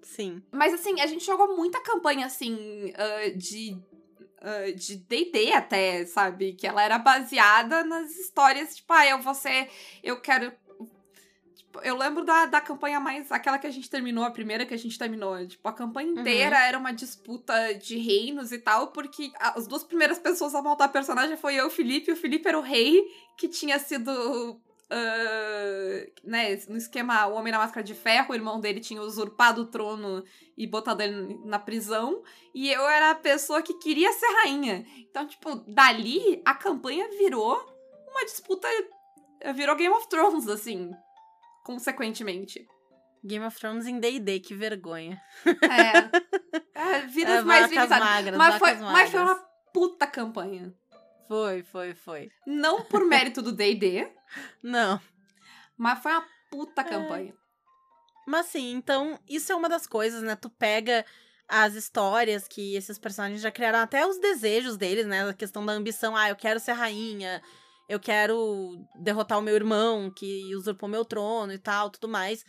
Sim. 0.00 0.42
Mas 0.50 0.72
assim, 0.72 0.98
a 0.98 1.06
gente 1.06 1.26
jogou 1.26 1.54
muita 1.54 1.78
campanha, 1.82 2.24
assim, 2.24 2.54
uh, 2.54 3.36
de. 3.36 3.78
Uh, 4.40 4.74
de 4.74 4.96
D&D 4.96 5.52
até, 5.52 6.06
sabe? 6.06 6.54
Que 6.54 6.66
ela 6.66 6.82
era 6.82 6.98
baseada 6.98 7.84
nas 7.84 8.16
histórias, 8.16 8.76
tipo, 8.76 8.90
ah, 8.94 9.06
eu 9.06 9.20
vou 9.20 9.34
ser... 9.34 9.68
Eu 10.02 10.18
quero 10.22 10.50
eu 11.82 11.96
lembro 11.96 12.24
da, 12.24 12.46
da 12.46 12.60
campanha 12.60 12.98
mais. 12.98 13.30
Aquela 13.30 13.58
que 13.58 13.66
a 13.66 13.70
gente 13.70 13.88
terminou, 13.88 14.24
a 14.24 14.30
primeira 14.30 14.66
que 14.66 14.74
a 14.74 14.76
gente 14.76 14.98
terminou. 14.98 15.46
Tipo, 15.46 15.68
a 15.68 15.72
campanha 15.72 16.10
inteira 16.10 16.56
uhum. 16.56 16.62
era 16.62 16.78
uma 16.78 16.92
disputa 16.92 17.74
de 17.74 17.96
reinos 17.96 18.52
e 18.52 18.58
tal, 18.58 18.88
porque 18.88 19.30
as 19.38 19.66
duas 19.66 19.84
primeiras 19.84 20.18
pessoas 20.18 20.54
a 20.54 20.62
montar 20.62 20.88
personagem 20.88 21.36
foi 21.36 21.54
eu 21.54 21.64
e 21.64 21.66
o 21.68 21.70
Felipe. 21.70 22.10
E 22.10 22.14
o 22.14 22.16
Felipe 22.16 22.48
era 22.48 22.58
o 22.58 22.62
rei 22.62 23.04
que 23.36 23.48
tinha 23.48 23.78
sido. 23.78 24.10
Uh, 24.92 26.10
né, 26.24 26.60
no 26.68 26.76
esquema 26.76 27.24
O 27.28 27.34
Homem 27.34 27.52
na 27.52 27.58
Máscara 27.58 27.84
de 27.84 27.94
Ferro, 27.94 28.32
o 28.32 28.34
irmão 28.34 28.58
dele 28.58 28.80
tinha 28.80 29.00
usurpado 29.00 29.62
o 29.62 29.66
trono 29.66 30.24
e 30.58 30.66
botado 30.66 31.00
ele 31.00 31.38
na 31.44 31.60
prisão. 31.60 32.24
E 32.52 32.68
eu 32.68 32.88
era 32.88 33.12
a 33.12 33.14
pessoa 33.14 33.62
que 33.62 33.74
queria 33.74 34.12
ser 34.12 34.26
rainha. 34.42 34.84
Então, 35.08 35.24
tipo, 35.28 35.54
dali 35.68 36.42
a 36.44 36.54
campanha 36.54 37.08
virou 37.16 37.54
uma 38.08 38.24
disputa. 38.24 38.66
Virou 39.54 39.76
Game 39.76 39.94
of 39.94 40.08
Thrones, 40.08 40.48
assim 40.48 40.90
consequentemente. 41.64 42.66
Game 43.24 43.44
of 43.44 43.58
Thrones 43.58 43.86
em 43.86 43.98
D&D, 43.98 44.40
que 44.40 44.54
vergonha. 44.54 45.20
É. 45.44 46.78
é 46.78 47.00
vidas 47.06 47.40
é, 47.40 47.42
mais 47.42 47.70
magras, 47.70 48.36
mas, 48.36 48.58
foi, 48.58 48.72
magras. 48.74 48.92
mas 48.92 49.10
foi 49.10 49.20
uma 49.20 49.36
puta 49.72 50.06
campanha. 50.06 50.74
Foi, 51.28 51.62
foi, 51.62 51.94
foi. 51.94 52.30
Não 52.46 52.84
por 52.84 53.06
mérito 53.06 53.42
do 53.42 53.52
D&D. 53.52 54.10
Não. 54.62 55.00
Mas 55.76 56.02
foi 56.02 56.12
uma 56.12 56.26
puta 56.50 56.80
é. 56.80 56.84
campanha. 56.84 57.34
Mas 58.26 58.46
sim, 58.46 58.72
então, 58.72 59.18
isso 59.28 59.52
é 59.52 59.54
uma 59.54 59.68
das 59.68 59.86
coisas, 59.86 60.22
né? 60.22 60.36
Tu 60.36 60.48
pega 60.50 61.04
as 61.48 61.74
histórias 61.74 62.46
que 62.46 62.76
esses 62.76 62.98
personagens 62.98 63.40
já 63.40 63.50
criaram, 63.50 63.80
até 63.80 64.06
os 64.06 64.18
desejos 64.18 64.76
deles, 64.76 65.06
né? 65.06 65.28
A 65.28 65.34
questão 65.34 65.66
da 65.66 65.72
ambição, 65.72 66.16
ah, 66.16 66.28
eu 66.28 66.36
quero 66.36 66.60
ser 66.60 66.72
rainha, 66.72 67.42
eu 67.90 67.98
quero 67.98 68.86
derrotar 68.94 69.36
o 69.36 69.42
meu 69.42 69.56
irmão 69.56 70.12
que 70.14 70.54
usurpou 70.54 70.88
meu 70.88 71.04
trono 71.04 71.52
e 71.52 71.58
tal, 71.58 71.90
tudo 71.90 72.08
mais. 72.08 72.44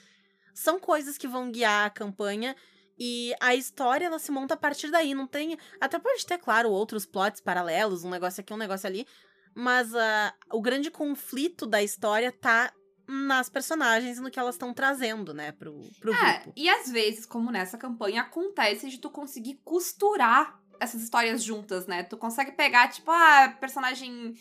São 0.54 0.80
coisas 0.80 1.18
que 1.18 1.28
vão 1.28 1.52
guiar 1.52 1.88
a 1.88 1.90
campanha 1.90 2.56
e 3.00 3.34
a 3.42 3.56
história 3.56 4.06
ela 4.06 4.20
se 4.20 4.32
monta 4.32 4.54
a 4.54 4.58
partir 4.58 4.92
daí, 4.92 5.16
não 5.16 5.26
tem, 5.26 5.58
até 5.80 5.98
pode 5.98 6.24
ter 6.28 6.38
claro 6.38 6.70
outros 6.70 7.08
plots 7.08 7.42
paralelos, 7.42 8.04
um 8.04 8.12
negócio 8.12 8.42
aqui, 8.42 8.54
um 8.54 8.58
negócio 8.58 8.86
ali, 8.86 9.08
mas 9.56 9.92
uh, 9.92 10.32
o 10.52 10.62
grande 10.62 10.92
conflito 10.92 11.66
da 11.66 11.82
história 11.82 12.32
tá 12.32 12.72
nas 13.08 13.50
personagens 13.50 14.20
e 14.20 14.22
no 14.22 14.30
que 14.30 14.40
elas 14.40 14.54
estão 14.54 14.76
trazendo, 14.76 15.34
né, 15.34 15.52
pro, 15.54 15.76
pro 16.00 16.14
é, 16.14 16.34
grupo. 16.36 16.54
E 16.56 16.70
às 16.70 16.92
vezes, 16.92 17.26
como 17.26 17.50
nessa 17.50 17.80
campanha, 17.80 18.22
acontece 18.22 18.88
de 18.92 19.00
tu 19.00 19.10
conseguir 19.10 19.60
costurar 19.64 20.62
essas 20.80 21.02
histórias 21.02 21.44
juntas, 21.44 21.88
né? 21.88 22.04
Tu 22.04 22.18
consegue 22.18 22.52
pegar, 22.52 22.90
tipo, 22.90 23.10
ah, 23.10 23.56
personagem. 23.60 24.36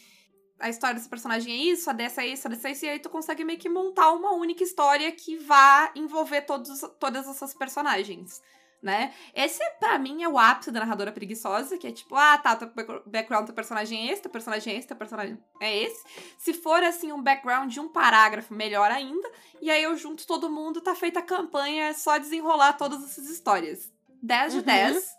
A 0.60 0.68
história 0.68 0.94
desse 0.94 1.08
personagem 1.08 1.52
é 1.52 1.72
isso, 1.72 1.88
a 1.88 1.92
dessa 1.92 2.22
é 2.22 2.28
isso, 2.28 2.46
a 2.46 2.50
dessa 2.50 2.68
é 2.68 2.72
isso, 2.72 2.84
e 2.84 2.88
aí 2.88 2.98
tu 2.98 3.08
consegue 3.08 3.42
meio 3.44 3.58
que 3.58 3.68
montar 3.68 4.12
uma 4.12 4.32
única 4.32 4.62
história 4.62 5.10
que 5.10 5.36
vá 5.38 5.90
envolver 5.94 6.42
todos, 6.42 6.80
todas 6.98 7.26
essas 7.26 7.54
personagens 7.54 8.42
né? 8.82 9.12
Esse, 9.34 9.62
para 9.78 9.98
mim, 9.98 10.22
é 10.22 10.28
o 10.28 10.38
ápice 10.38 10.70
da 10.70 10.80
narradora 10.80 11.12
preguiçosa, 11.12 11.76
que 11.76 11.86
é 11.86 11.92
tipo, 11.92 12.16
ah, 12.16 12.38
tá, 12.38 12.56
teu 12.56 12.70
background 13.06 13.46
teu 13.46 13.54
personagem 13.54 14.08
é 14.08 14.12
esse, 14.12 14.22
teu 14.22 14.30
personagem 14.30 14.74
é 14.74 14.78
esse, 14.78 14.88
teu 14.88 14.96
personagem 14.96 15.38
é 15.60 15.82
esse. 15.82 16.02
Se 16.38 16.54
for, 16.54 16.82
assim, 16.82 17.12
um 17.12 17.22
background 17.22 17.70
de 17.70 17.78
um 17.78 17.88
parágrafo, 17.88 18.54
melhor 18.54 18.90
ainda. 18.90 19.30
E 19.60 19.70
aí 19.70 19.82
eu 19.82 19.96
junto 19.96 20.26
todo 20.26 20.50
mundo, 20.50 20.80
tá 20.80 20.94
feita 20.94 21.20
a 21.20 21.22
campanha, 21.22 21.88
é 21.88 21.92
só 21.92 22.16
desenrolar 22.16 22.74
todas 22.74 23.04
essas 23.04 23.28
histórias. 23.28 23.92
10 24.22 24.52
de 24.52 24.58
uhum. 24.58 24.64
10. 24.64 25.10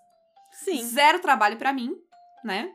Sim. 0.63 0.83
Zero 0.85 1.19
trabalho 1.19 1.57
para 1.57 1.71
mim, 1.71 1.95
né? 2.43 2.73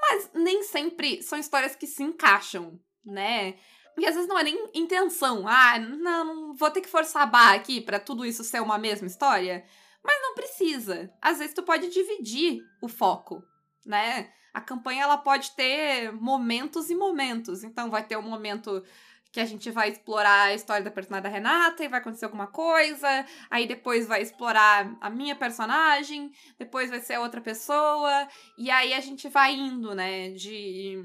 Mas 0.00 0.30
nem 0.34 0.62
sempre 0.62 1.22
são 1.22 1.38
histórias 1.38 1.74
que 1.74 1.86
se 1.86 2.02
encaixam, 2.02 2.78
né? 3.04 3.56
E 3.98 4.06
às 4.06 4.14
vezes 4.14 4.28
não 4.28 4.38
é 4.38 4.44
nem 4.44 4.70
intenção. 4.74 5.46
Ah, 5.46 5.78
não, 5.78 6.54
vou 6.54 6.70
ter 6.70 6.80
que 6.80 6.88
forçar 6.88 7.22
a 7.22 7.26
barra 7.26 7.54
aqui 7.54 7.80
para 7.80 7.98
tudo 7.98 8.24
isso 8.24 8.44
ser 8.44 8.62
uma 8.62 8.78
mesma 8.78 9.08
história. 9.08 9.64
Mas 10.02 10.22
não 10.22 10.34
precisa. 10.34 11.12
Às 11.20 11.38
vezes 11.38 11.54
tu 11.54 11.62
pode 11.62 11.88
dividir 11.88 12.62
o 12.80 12.88
foco, 12.88 13.42
né? 13.84 14.32
A 14.54 14.60
campanha 14.60 15.02
ela 15.02 15.16
pode 15.18 15.50
ter 15.52 16.12
momentos 16.12 16.90
e 16.90 16.94
momentos. 16.94 17.64
Então 17.64 17.90
vai 17.90 18.06
ter 18.06 18.16
um 18.16 18.22
momento 18.22 18.82
que 19.30 19.40
a 19.40 19.44
gente 19.44 19.70
vai 19.70 19.90
explorar 19.90 20.46
a 20.46 20.54
história 20.54 20.82
da 20.82 20.90
personagem 20.90 21.22
da 21.22 21.28
Renata 21.28 21.84
e 21.84 21.88
vai 21.88 22.00
acontecer 22.00 22.24
alguma 22.24 22.46
coisa, 22.46 23.26
aí 23.50 23.66
depois 23.66 24.06
vai 24.06 24.22
explorar 24.22 24.96
a 25.00 25.10
minha 25.10 25.36
personagem, 25.36 26.32
depois 26.58 26.90
vai 26.90 27.00
ser 27.00 27.18
outra 27.18 27.40
pessoa, 27.40 28.26
e 28.56 28.70
aí 28.70 28.94
a 28.94 29.00
gente 29.00 29.28
vai 29.28 29.54
indo, 29.54 29.94
né, 29.94 30.30
de 30.30 31.02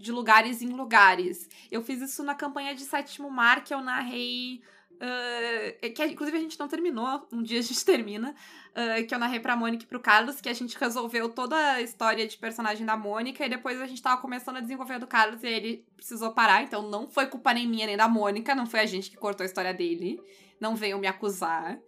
de 0.00 0.10
lugares 0.10 0.62
em 0.62 0.68
lugares. 0.70 1.46
Eu 1.70 1.82
fiz 1.82 2.00
isso 2.00 2.22
na 2.22 2.34
campanha 2.34 2.74
de 2.74 2.84
Sétimo 2.84 3.30
Mar, 3.30 3.62
que 3.62 3.74
eu 3.74 3.82
narrei 3.82 4.62
Uh, 5.00 5.92
que 5.94 6.04
inclusive 6.04 6.36
a 6.36 6.40
gente 6.40 6.58
não 6.58 6.68
terminou, 6.68 7.26
um 7.32 7.42
dia 7.42 7.58
a 7.58 7.62
gente 7.62 7.82
termina, 7.86 8.34
uh, 8.72 9.06
que 9.06 9.14
eu 9.14 9.18
narrei 9.18 9.40
pra 9.40 9.56
Mônica 9.56 9.84
e 9.84 9.86
pro 9.86 9.98
Carlos, 9.98 10.42
que 10.42 10.48
a 10.48 10.52
gente 10.52 10.76
resolveu 10.78 11.30
toda 11.30 11.56
a 11.56 11.80
história 11.80 12.28
de 12.28 12.36
personagem 12.36 12.84
da 12.84 12.98
Mônica, 12.98 13.44
e 13.44 13.48
depois 13.48 13.80
a 13.80 13.86
gente 13.86 14.02
tava 14.02 14.20
começando 14.20 14.58
a 14.58 14.60
desenvolver 14.60 14.98
do 14.98 15.06
Carlos 15.06 15.42
e 15.42 15.46
ele 15.46 15.86
precisou 15.96 16.32
parar, 16.32 16.62
então 16.62 16.82
não 16.82 17.08
foi 17.08 17.26
culpa 17.26 17.54
nem 17.54 17.66
minha 17.66 17.86
nem 17.86 17.96
da 17.96 18.06
Mônica, 18.06 18.54
não 18.54 18.66
foi 18.66 18.80
a 18.80 18.86
gente 18.86 19.10
que 19.10 19.16
cortou 19.16 19.42
a 19.42 19.46
história 19.46 19.72
dele, 19.72 20.22
não 20.60 20.76
veio 20.76 20.98
me 20.98 21.06
acusar. 21.06 21.78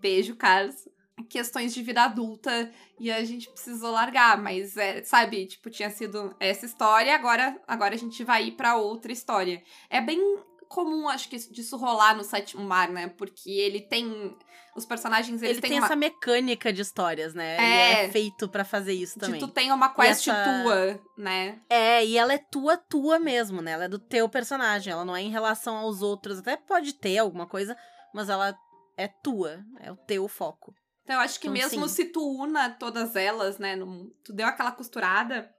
Beijo, 0.00 0.34
Carlos. 0.34 0.88
Questões 1.28 1.74
de 1.74 1.82
vida 1.82 2.02
adulta 2.04 2.72
e 2.98 3.10
a 3.10 3.24
gente 3.24 3.50
precisou 3.50 3.90
largar, 3.90 4.40
mas 4.40 4.76
é, 4.76 5.02
sabe, 5.02 5.46
tipo, 5.46 5.68
tinha 5.68 5.90
sido 5.90 6.34
essa 6.38 6.64
história, 6.64 7.12
agora 7.12 7.60
agora 7.66 7.94
a 7.94 7.98
gente 7.98 8.22
vai 8.22 8.46
ir 8.46 8.52
para 8.52 8.76
outra 8.76 9.10
história. 9.10 9.60
É 9.90 10.00
bem 10.00 10.20
comum, 10.68 11.08
acho 11.08 11.28
que, 11.28 11.36
disso 11.36 11.76
rolar 11.76 12.14
no 12.16 12.22
sétimo 12.22 12.62
mar, 12.62 12.88
né? 12.88 13.08
Porque 13.08 13.50
ele 13.50 13.80
tem. 13.80 14.36
Os 14.76 14.86
personagens, 14.86 15.42
eles 15.42 15.56
ele 15.56 15.60
têm 15.60 15.70
tem 15.70 15.78
uma... 15.80 15.86
essa 15.86 15.96
mecânica 15.96 16.72
de 16.72 16.82
histórias, 16.82 17.34
né? 17.34 17.56
É, 17.56 17.92
ele 18.00 18.08
é 18.08 18.08
feito 18.10 18.48
para 18.48 18.64
fazer 18.64 18.92
isso 18.92 19.18
também. 19.18 19.40
De 19.40 19.46
tu 19.46 19.52
tem 19.52 19.72
uma 19.72 19.88
quest 19.92 20.28
essa... 20.28 20.62
tua, 20.62 21.00
né? 21.16 21.60
É, 21.68 22.04
e 22.04 22.16
ela 22.16 22.32
é 22.32 22.38
tua, 22.38 22.76
tua 22.76 23.18
mesmo, 23.18 23.60
né? 23.60 23.72
Ela 23.72 23.84
é 23.86 23.88
do 23.88 23.98
teu 23.98 24.28
personagem, 24.28 24.92
ela 24.92 25.04
não 25.04 25.16
é 25.16 25.22
em 25.22 25.30
relação 25.30 25.76
aos 25.76 26.00
outros. 26.00 26.38
Até 26.38 26.56
pode 26.56 26.92
ter 26.92 27.18
alguma 27.18 27.46
coisa, 27.46 27.76
mas 28.14 28.28
ela 28.28 28.56
é 28.96 29.08
tua, 29.08 29.64
é 29.80 29.90
o 29.90 29.96
teu 29.96 30.28
foco. 30.28 30.72
Então 31.02 31.16
eu 31.16 31.22
acho 31.22 31.40
que 31.40 31.48
então, 31.48 31.60
mesmo 31.60 31.88
sim. 31.88 31.94
se 31.94 32.04
tu 32.04 32.20
una 32.20 32.68
todas 32.68 33.16
elas, 33.16 33.58
né? 33.58 33.74
Num... 33.74 34.10
tu 34.22 34.32
deu 34.32 34.46
aquela 34.46 34.70
costurada, 34.70 35.50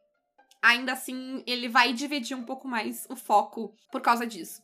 ainda 0.62 0.94
assim 0.94 1.44
ele 1.48 1.68
vai 1.68 1.92
dividir 1.92 2.38
um 2.38 2.46
pouco 2.46 2.68
mais 2.68 3.06
o 3.10 3.16
foco 3.16 3.74
por 3.92 4.00
causa 4.00 4.28
disso. 4.28 4.62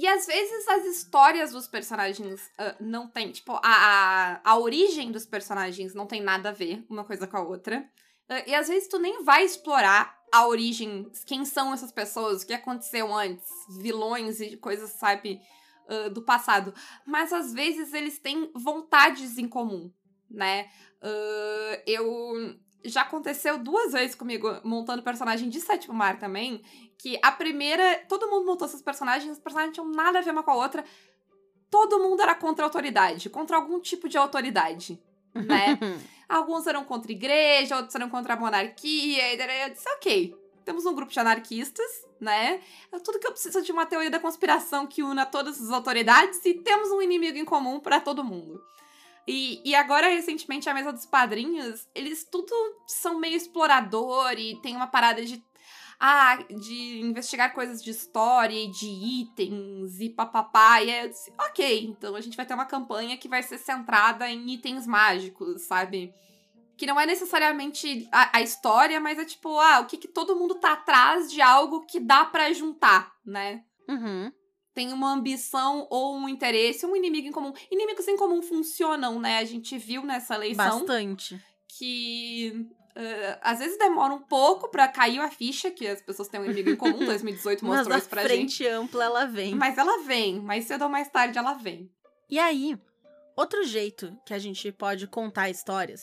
E 0.00 0.06
às 0.06 0.24
vezes 0.24 0.66
as 0.66 0.86
histórias 0.86 1.52
dos 1.52 1.68
personagens 1.68 2.40
uh, 2.58 2.74
não 2.80 3.06
tem, 3.06 3.30
tipo, 3.30 3.52
a, 3.52 3.60
a, 3.62 4.40
a 4.42 4.58
origem 4.58 5.12
dos 5.12 5.26
personagens 5.26 5.92
não 5.92 6.06
tem 6.06 6.22
nada 6.22 6.48
a 6.48 6.52
ver 6.52 6.86
uma 6.88 7.04
coisa 7.04 7.26
com 7.26 7.36
a 7.36 7.42
outra. 7.42 7.86
Uh, 8.26 8.48
e 8.48 8.54
às 8.54 8.68
vezes 8.68 8.88
tu 8.88 8.98
nem 8.98 9.22
vai 9.22 9.44
explorar 9.44 10.18
a 10.32 10.46
origem, 10.46 11.12
quem 11.26 11.44
são 11.44 11.74
essas 11.74 11.92
pessoas, 11.92 12.42
o 12.42 12.46
que 12.46 12.54
aconteceu 12.54 13.12
antes, 13.12 13.46
vilões 13.78 14.40
e 14.40 14.56
coisas, 14.56 14.88
sabe, 14.92 15.38
uh, 15.86 16.08
do 16.08 16.22
passado. 16.22 16.72
Mas 17.04 17.30
às 17.30 17.52
vezes 17.52 17.92
eles 17.92 18.18
têm 18.18 18.50
vontades 18.54 19.36
em 19.36 19.46
comum, 19.46 19.92
né? 20.30 20.70
eu 21.86 22.54
já 22.84 23.02
aconteceu 23.02 23.58
duas 23.58 23.92
vezes 23.92 24.14
comigo 24.14 24.60
montando 24.64 25.02
personagem 25.02 25.48
de 25.48 25.60
Sétimo 25.60 25.94
Mar 25.94 26.18
também, 26.18 26.62
que 26.98 27.18
a 27.22 27.32
primeira, 27.32 27.98
todo 28.08 28.28
mundo 28.28 28.46
montou 28.46 28.68
seus 28.68 28.82
personagens, 28.82 29.32
os 29.32 29.38
personagens 29.38 29.76
não 29.76 29.84
tinham 29.84 29.96
nada 29.96 30.18
a 30.18 30.22
ver 30.22 30.30
uma 30.30 30.42
com 30.42 30.50
a 30.50 30.56
outra. 30.56 30.84
Todo 31.70 32.00
mundo 32.00 32.20
era 32.22 32.34
contra 32.34 32.64
a 32.64 32.66
autoridade, 32.66 33.30
contra 33.30 33.56
algum 33.56 33.80
tipo 33.80 34.08
de 34.08 34.18
autoridade, 34.18 35.00
né? 35.34 35.78
Alguns 36.28 36.64
eram 36.68 36.84
contra 36.84 37.10
a 37.10 37.14
igreja, 37.14 37.76
outros 37.76 37.94
eram 37.96 38.08
contra 38.08 38.34
a 38.34 38.36
monarquia, 38.36 39.34
e 39.34 39.64
eu 39.64 39.70
disse, 39.70 39.88
ok, 39.96 40.36
temos 40.64 40.86
um 40.86 40.94
grupo 40.94 41.12
de 41.12 41.18
anarquistas, 41.18 42.06
né? 42.20 42.60
É 42.92 42.98
tudo 43.00 43.18
que 43.18 43.26
eu 43.26 43.32
preciso 43.32 43.60
de 43.62 43.72
uma 43.72 43.84
teoria 43.84 44.10
da 44.10 44.20
conspiração 44.20 44.86
que 44.86 45.02
una 45.02 45.26
todas 45.26 45.60
as 45.60 45.70
autoridades 45.70 46.44
e 46.44 46.54
temos 46.54 46.90
um 46.92 47.02
inimigo 47.02 47.36
em 47.36 47.44
comum 47.44 47.80
para 47.80 47.98
todo 47.98 48.22
mundo. 48.22 48.62
E, 49.26 49.60
e 49.64 49.74
agora, 49.74 50.08
recentemente, 50.08 50.68
a 50.68 50.74
mesa 50.74 50.92
dos 50.92 51.06
padrinhos, 51.06 51.88
eles 51.94 52.24
tudo 52.24 52.52
são 52.86 53.18
meio 53.18 53.36
explorador 53.36 54.32
e 54.32 54.60
tem 54.60 54.74
uma 54.74 54.86
parada 54.86 55.24
de 55.24 55.42
ah, 56.02 56.38
de 56.48 57.00
investigar 57.00 57.52
coisas 57.52 57.84
de 57.84 57.90
história 57.90 58.56
e 58.56 58.70
de 58.70 58.86
itens 58.86 60.00
e 60.00 60.08
papapá. 60.08 60.82
E 60.82 60.90
aí 60.90 61.04
eu 61.04 61.10
disse, 61.10 61.30
ok, 61.38 61.84
então 61.84 62.16
a 62.16 62.22
gente 62.22 62.38
vai 62.38 62.46
ter 62.46 62.54
uma 62.54 62.64
campanha 62.64 63.18
que 63.18 63.28
vai 63.28 63.42
ser 63.42 63.58
centrada 63.58 64.26
em 64.28 64.48
itens 64.50 64.86
mágicos, 64.86 65.62
sabe? 65.62 66.14
Que 66.78 66.86
não 66.86 66.98
é 66.98 67.04
necessariamente 67.04 68.08
a, 68.10 68.38
a 68.38 68.40
história, 68.40 68.98
mas 68.98 69.18
é 69.18 69.26
tipo, 69.26 69.58
ah, 69.60 69.80
o 69.80 69.86
que, 69.86 69.98
que 69.98 70.08
todo 70.08 70.34
mundo 70.34 70.54
tá 70.54 70.72
atrás 70.72 71.30
de 71.30 71.42
algo 71.42 71.84
que 71.84 72.00
dá 72.00 72.24
para 72.24 72.50
juntar, 72.54 73.12
né? 73.22 73.62
Uhum 73.86 74.32
tem 74.74 74.92
uma 74.92 75.12
ambição 75.12 75.86
ou 75.90 76.16
um 76.16 76.28
interesse, 76.28 76.86
um 76.86 76.96
inimigo 76.96 77.28
em 77.28 77.32
comum. 77.32 77.52
Inimigos 77.70 78.06
em 78.06 78.16
comum 78.16 78.40
funcionam, 78.42 79.18
né? 79.18 79.38
A 79.38 79.44
gente 79.44 79.76
viu 79.78 80.04
nessa 80.04 80.34
eleição. 80.34 80.80
Bastante. 80.80 81.40
Que 81.66 82.68
Uh, 82.90 83.38
às 83.40 83.60
vezes 83.60 83.78
demora 83.78 84.12
um 84.12 84.20
pouco 84.20 84.68
para 84.68 84.88
cair 84.88 85.20
a 85.20 85.30
ficha 85.30 85.70
que 85.70 85.86
as 85.86 86.02
pessoas 86.02 86.28
têm 86.28 86.40
um 86.40 86.44
inimigo 86.44 86.70
em 86.70 86.76
comum. 86.76 86.98
2018 87.06 87.64
mostrou 87.64 87.96
isso 87.96 88.08
pra 88.08 88.22
gente. 88.22 88.56
frente 88.56 88.66
ampla 88.66 89.04
ela 89.04 89.24
vem. 89.26 89.54
Mas 89.54 89.78
ela 89.78 90.02
vem, 90.02 90.40
mais 90.40 90.64
cedo 90.64 90.82
ou 90.82 90.90
mais 90.90 91.08
tarde 91.08 91.38
ela 91.38 91.54
vem. 91.54 91.88
E 92.28 92.38
aí, 92.38 92.76
outro 93.36 93.64
jeito 93.64 94.16
que 94.26 94.34
a 94.34 94.38
gente 94.38 94.72
pode 94.72 95.06
contar 95.06 95.48
histórias 95.48 96.02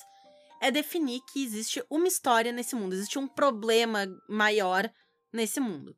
é 0.62 0.72
definir 0.72 1.22
que 1.32 1.44
existe 1.44 1.84
uma 1.90 2.08
história 2.08 2.52
nesse 2.52 2.74
mundo, 2.74 2.94
existe 2.94 3.20
um 3.20 3.28
problema 3.28 4.08
maior 4.28 4.90
nesse 5.32 5.60
mundo. 5.60 5.96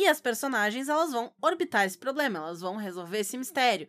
E 0.00 0.06
as 0.06 0.18
personagens, 0.18 0.88
elas 0.88 1.12
vão 1.12 1.30
orbitar 1.42 1.84
esse 1.84 1.98
problema, 1.98 2.38
elas 2.38 2.62
vão 2.62 2.76
resolver 2.76 3.18
esse 3.18 3.36
mistério. 3.36 3.86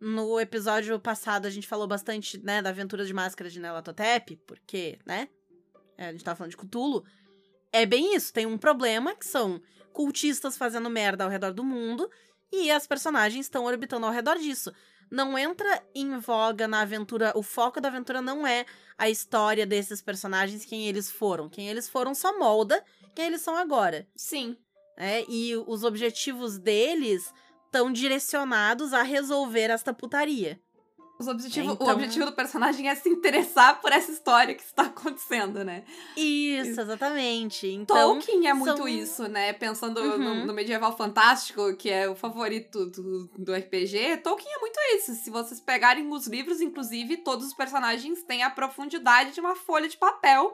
No 0.00 0.40
episódio 0.40 0.98
passado 0.98 1.46
a 1.46 1.50
gente 1.50 1.68
falou 1.68 1.86
bastante, 1.86 2.36
né, 2.36 2.60
da 2.60 2.70
aventura 2.70 3.06
de 3.06 3.14
máscara 3.14 3.48
de 3.48 3.60
Nelatotep, 3.60 4.34
porque, 4.44 4.98
né, 5.06 5.28
é, 5.96 6.08
a 6.08 6.10
gente 6.10 6.24
tava 6.24 6.34
falando 6.34 6.50
de 6.50 6.56
Cthulhu, 6.56 7.04
é 7.72 7.86
bem 7.86 8.16
isso. 8.16 8.32
Tem 8.32 8.44
um 8.44 8.58
problema 8.58 9.14
que 9.14 9.24
são 9.24 9.62
cultistas 9.92 10.56
fazendo 10.56 10.90
merda 10.90 11.22
ao 11.22 11.30
redor 11.30 11.52
do 11.52 11.62
mundo 11.62 12.10
e 12.50 12.68
as 12.68 12.84
personagens 12.84 13.46
estão 13.46 13.64
orbitando 13.64 14.04
ao 14.04 14.12
redor 14.12 14.38
disso. 14.38 14.72
Não 15.08 15.38
entra 15.38 15.80
em 15.94 16.18
voga 16.18 16.66
na 16.66 16.80
aventura. 16.80 17.30
O 17.36 17.42
foco 17.42 17.80
da 17.80 17.86
aventura 17.86 18.20
não 18.20 18.44
é 18.44 18.66
a 18.98 19.08
história 19.08 19.64
desses 19.64 20.02
personagens, 20.02 20.64
quem 20.64 20.88
eles 20.88 21.08
foram. 21.08 21.48
Quem 21.48 21.68
eles 21.68 21.88
foram 21.88 22.16
só 22.16 22.36
molda 22.36 22.82
quem 23.14 23.26
eles 23.26 23.42
são 23.42 23.56
agora. 23.56 24.06
Sim. 24.16 24.56
É, 25.02 25.24
e 25.28 25.56
os 25.66 25.82
objetivos 25.84 26.58
deles 26.58 27.32
estão 27.66 27.92
direcionados 27.92 28.92
a 28.92 29.02
resolver 29.02 29.70
esta 29.70 29.92
putaria. 29.92 30.60
Objetivo, 31.24 31.72
Então- 31.74 31.86
O 31.86 31.90
objetivo 31.90 32.24
do 32.26 32.32
personagem 32.32 32.88
é 32.88 32.94
se 32.96 33.08
interessar 33.08 33.80
por 33.80 33.92
essa 33.92 34.10
história 34.10 34.54
que 34.56 34.62
está 34.62 34.82
acontecendo, 34.90 35.64
né? 35.64 35.84
Isso, 36.16 36.80
exatamente. 36.80 37.64
Então, 37.68 37.96
Tolkien 38.14 38.48
é 38.48 38.52
muito 38.54 38.76
são- 38.78 38.88
isso, 38.88 39.28
né? 39.28 39.52
Pensando 39.52 40.00
Uhum. 40.00 40.18
no, 40.18 40.46
no 40.46 40.52
medieval 40.52 40.96
fantástico, 40.96 41.76
que 41.76 41.88
é 41.88 42.08
o 42.08 42.16
favorito 42.16 42.86
do, 42.86 43.28
do 43.38 43.54
RPG, 43.54 44.16
Tolkien 44.16 44.52
é 44.52 44.58
muito 44.58 44.78
isso. 44.96 45.14
Se 45.14 45.30
vocês 45.30 45.60
pegarem 45.60 46.10
os 46.10 46.26
livros, 46.26 46.60
inclusive, 46.60 47.18
todos 47.18 47.46
os 47.46 47.54
personagens 47.54 48.24
têm 48.24 48.42
a 48.42 48.50
profundidade 48.50 49.30
de 49.32 49.38
uma 49.40 49.54
folha 49.54 49.88
de 49.88 49.96
papel, 49.96 50.52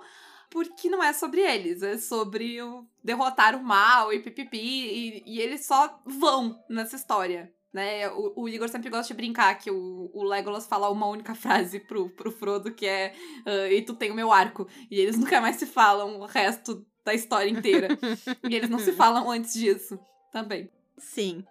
porque 0.51 0.89
não 0.89 1.03
é 1.03 1.13
sobre 1.13 1.41
eles, 1.41 1.83
é 1.83 1.99
sobre 1.99 2.61
o 2.63 2.87
derrotar 3.03 3.55
o 3.57 3.63
mal 3.63 4.13
e 4.13 4.21
pipipi, 4.21 4.59
e, 4.59 5.23
e 5.27 5.41
eles 5.41 5.67
só 5.67 6.01
vão 6.07 6.59
nessa 6.69 6.97
história. 6.97 7.53
Né? 7.73 8.09
O, 8.11 8.43
o 8.43 8.49
Igor 8.49 8.69
sempre 8.69 8.89
gosta 8.89 9.13
de 9.13 9.17
brincar 9.17 9.55
que 9.59 9.71
o, 9.71 10.11
o 10.15 10.25
Legolas 10.25 10.67
fala 10.67 10.89
uma 10.91 11.07
única 11.07 11.35
frase 11.35 11.79
pro, 11.81 12.09
pro 12.11 12.33
Frodo, 12.33 12.73
que 12.75 12.87
é 12.87 13.15
"Ah, 13.45 13.71
e 13.71 13.83
tu 13.83 13.95
tem 13.95 14.11
o 14.11 14.15
meu 14.15 14.33
arco. 14.33 14.67
E 14.91 14.99
eles 14.99 15.19
nunca 15.19 15.41
mais 15.41 15.57
se 15.57 15.67
falam 15.67 16.19
o 16.21 16.25
resto 16.27 16.85
da 17.05 17.13
história 17.15 17.51
inteira. 17.51 17.89
e 18.49 18.55
eles 18.55 18.71
não 18.71 18.79
se 18.79 18.93
falam 18.97 19.31
antes 19.31 19.53
disso 19.53 19.99
também. 20.33 20.71
sim. 20.99 21.45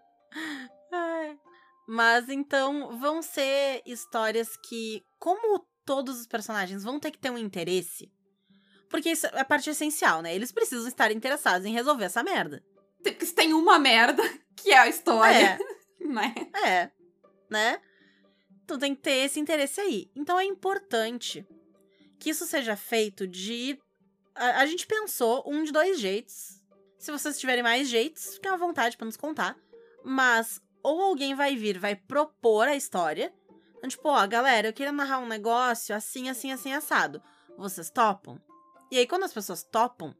Ai. 0.92 1.38
Mas 1.88 2.28
então 2.30 2.98
vão 2.98 3.22
ser 3.22 3.82
histórias 3.86 4.58
que, 4.58 5.04
como 5.18 5.66
todos 5.86 6.20
os 6.20 6.28
personagens 6.28 6.84
vão 6.84 7.00
ter 7.00 7.12
que 7.12 7.18
ter 7.20 7.30
um 7.30 7.38
interesse, 7.38 8.12
porque 8.90 9.10
isso 9.12 9.28
é 9.28 9.40
a 9.42 9.46
parte 9.46 9.70
essencial, 9.70 10.22
né? 10.22 10.34
Eles 10.36 10.52
precisam 10.52 10.88
estar 10.88 11.12
interessados 11.12 11.66
em 11.66 11.74
resolver 11.74 12.06
essa 12.06 12.24
merda. 12.24 12.64
Porque 13.02 13.26
tem 13.28 13.54
uma 13.54 13.78
merda, 13.78 14.24
que 14.56 14.72
é 14.72 14.78
a 14.78 14.88
história, 14.88 15.60
né? 16.00 16.34
É, 16.64 16.70
é, 16.70 16.92
né? 17.50 17.82
Tu 18.66 18.78
tem 18.78 18.96
que 18.96 19.02
ter 19.02 19.26
esse 19.26 19.40
interesse 19.40 19.80
aí. 19.80 20.12
Então 20.16 20.40
é 20.40 20.44
importante 20.44 21.46
que 22.20 22.30
isso 22.30 22.46
seja 22.46 22.76
feito 22.76 23.28
de. 23.28 23.80
A, 24.36 24.62
a 24.62 24.66
gente 24.66 24.86
pensou 24.86 25.44
um 25.48 25.64
de 25.64 25.72
dois 25.72 26.00
jeitos. 26.00 26.62
Se 26.98 27.12
vocês 27.12 27.40
tiverem 27.40 27.64
mais 27.64 27.88
jeitos, 27.88 28.36
fiquem 28.36 28.52
à 28.52 28.58
vontade 28.58 28.98
pra 28.98 29.06
nos 29.06 29.16
contar. 29.16 29.56
Mas 30.04 30.62
ou 30.84 31.02
alguém 31.02 31.36
vai 31.36 31.56
vir, 31.56 31.78
vai 31.78 31.96
propor 31.96 32.68
a 32.68 32.76
história. 32.76 33.34
Então, 33.78 33.90
tipo, 33.90 34.10
ó, 34.10 34.26
galera, 34.26 34.68
eu 34.68 34.74
queria 34.74 34.92
narrar 34.92 35.20
um 35.20 35.28
negócio 35.28 35.96
assim, 35.96 36.30
assim, 36.30 36.52
assim, 36.52 36.74
assado. 36.74 37.22
Vocês 37.58 37.90
topam? 37.90 38.40
E 38.92 38.98
aí, 38.98 39.08
quando 39.08 39.24
as 39.24 39.34
pessoas 39.34 39.64
topam, 39.64 40.16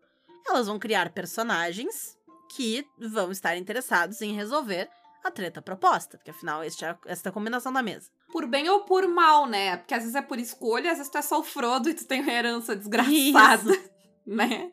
elas 0.48 0.68
vão 0.68 0.80
criar 0.80 1.12
personagens 1.12 2.18
que 2.56 2.86
vão 2.98 3.32
estar 3.32 3.56
interessados 3.58 4.22
em 4.22 4.34
resolver 4.34 4.90
a 5.24 5.32
treta 5.32 5.62
proposta. 5.62 6.18
Porque 6.18 6.32
afinal, 6.32 6.64
este 6.64 6.86
é, 6.86 6.98
esta 7.06 7.30
é 7.30 7.32
a 7.32 7.34
combinação 7.34 7.72
da 7.72 7.84
mesa. 7.84 8.10
Por 8.32 8.48
bem 8.48 8.70
ou 8.70 8.82
por 8.82 9.08
mal, 9.08 9.46
né? 9.46 9.78
Porque 9.78 9.94
às 9.94 10.02
vezes 10.02 10.16
é 10.16 10.22
por 10.22 10.40
escolha, 10.40 10.92
às 10.92 10.98
vezes 10.98 11.12
tu 11.12 11.18
é 11.18 11.22
só 11.22 11.40
o 11.40 11.44
Frodo 11.44 11.90
e 11.90 11.94
tu 11.94 12.06
tem 12.06 12.22
uma 12.22 12.32
herança 12.32 12.76
desgraçada, 12.76 13.72
né? 14.26 14.72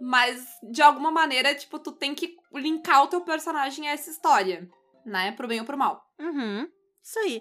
Mas, 0.00 0.44
de 0.70 0.82
alguma 0.82 1.10
maneira, 1.10 1.54
tipo, 1.54 1.78
tu 1.78 1.92
tem 1.92 2.14
que 2.14 2.36
linkar 2.52 3.04
o 3.04 3.08
teu 3.08 3.20
personagem 3.22 3.88
a 3.88 3.92
essa 3.92 4.10
história, 4.10 4.68
né? 5.04 5.32
Pro 5.32 5.48
bem 5.48 5.60
ou 5.60 5.66
pro 5.66 5.78
mal. 5.78 6.02
Uhum. 6.18 6.68
Isso 7.02 7.18
aí. 7.18 7.40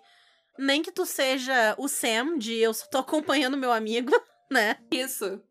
Nem 0.57 0.81
que 0.81 0.91
tu 0.91 1.05
seja 1.05 1.75
o 1.77 1.87
Sam, 1.87 2.37
de 2.37 2.55
eu 2.55 2.73
só 2.73 2.85
tô 2.87 2.97
acompanhando 2.99 3.57
meu 3.57 3.71
amigo, 3.71 4.11
né? 4.51 4.77
Isso. 4.91 5.41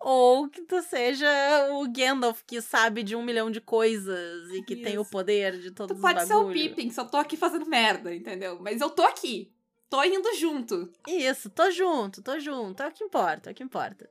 Ou 0.00 0.48
que 0.48 0.62
tu 0.62 0.80
seja 0.82 1.28
o 1.72 1.86
Gandalf, 1.92 2.42
que 2.46 2.60
sabe 2.60 3.02
de 3.02 3.14
um 3.14 3.22
milhão 3.22 3.50
de 3.50 3.60
coisas 3.60 4.50
e 4.50 4.62
que 4.62 4.76
tem 4.76 4.98
o 4.98 5.02
Isso. 5.02 5.10
poder 5.10 5.58
de 5.58 5.70
todos 5.70 5.94
Tu 5.94 5.96
os 5.96 6.00
pode 6.00 6.26
ser 6.26 6.34
o. 6.34 6.50
Pippin, 6.50 6.90
só 6.90 7.04
tô 7.04 7.16
aqui 7.16 7.36
fazendo 7.36 7.66
merda, 7.66 8.14
entendeu? 8.14 8.58
Mas 8.60 8.80
eu 8.80 8.90
tô 8.90 9.02
aqui. 9.02 9.52
Tô 9.88 10.02
indo 10.02 10.34
junto. 10.36 10.90
Isso, 11.06 11.50
tô 11.50 11.70
junto, 11.70 12.22
tô 12.22 12.38
junto. 12.40 12.82
É 12.82 12.88
o 12.88 12.92
que 12.92 13.04
importa, 13.04 13.50
é 13.50 13.52
o 13.52 13.54
que 13.54 13.62
importa. 13.62 14.08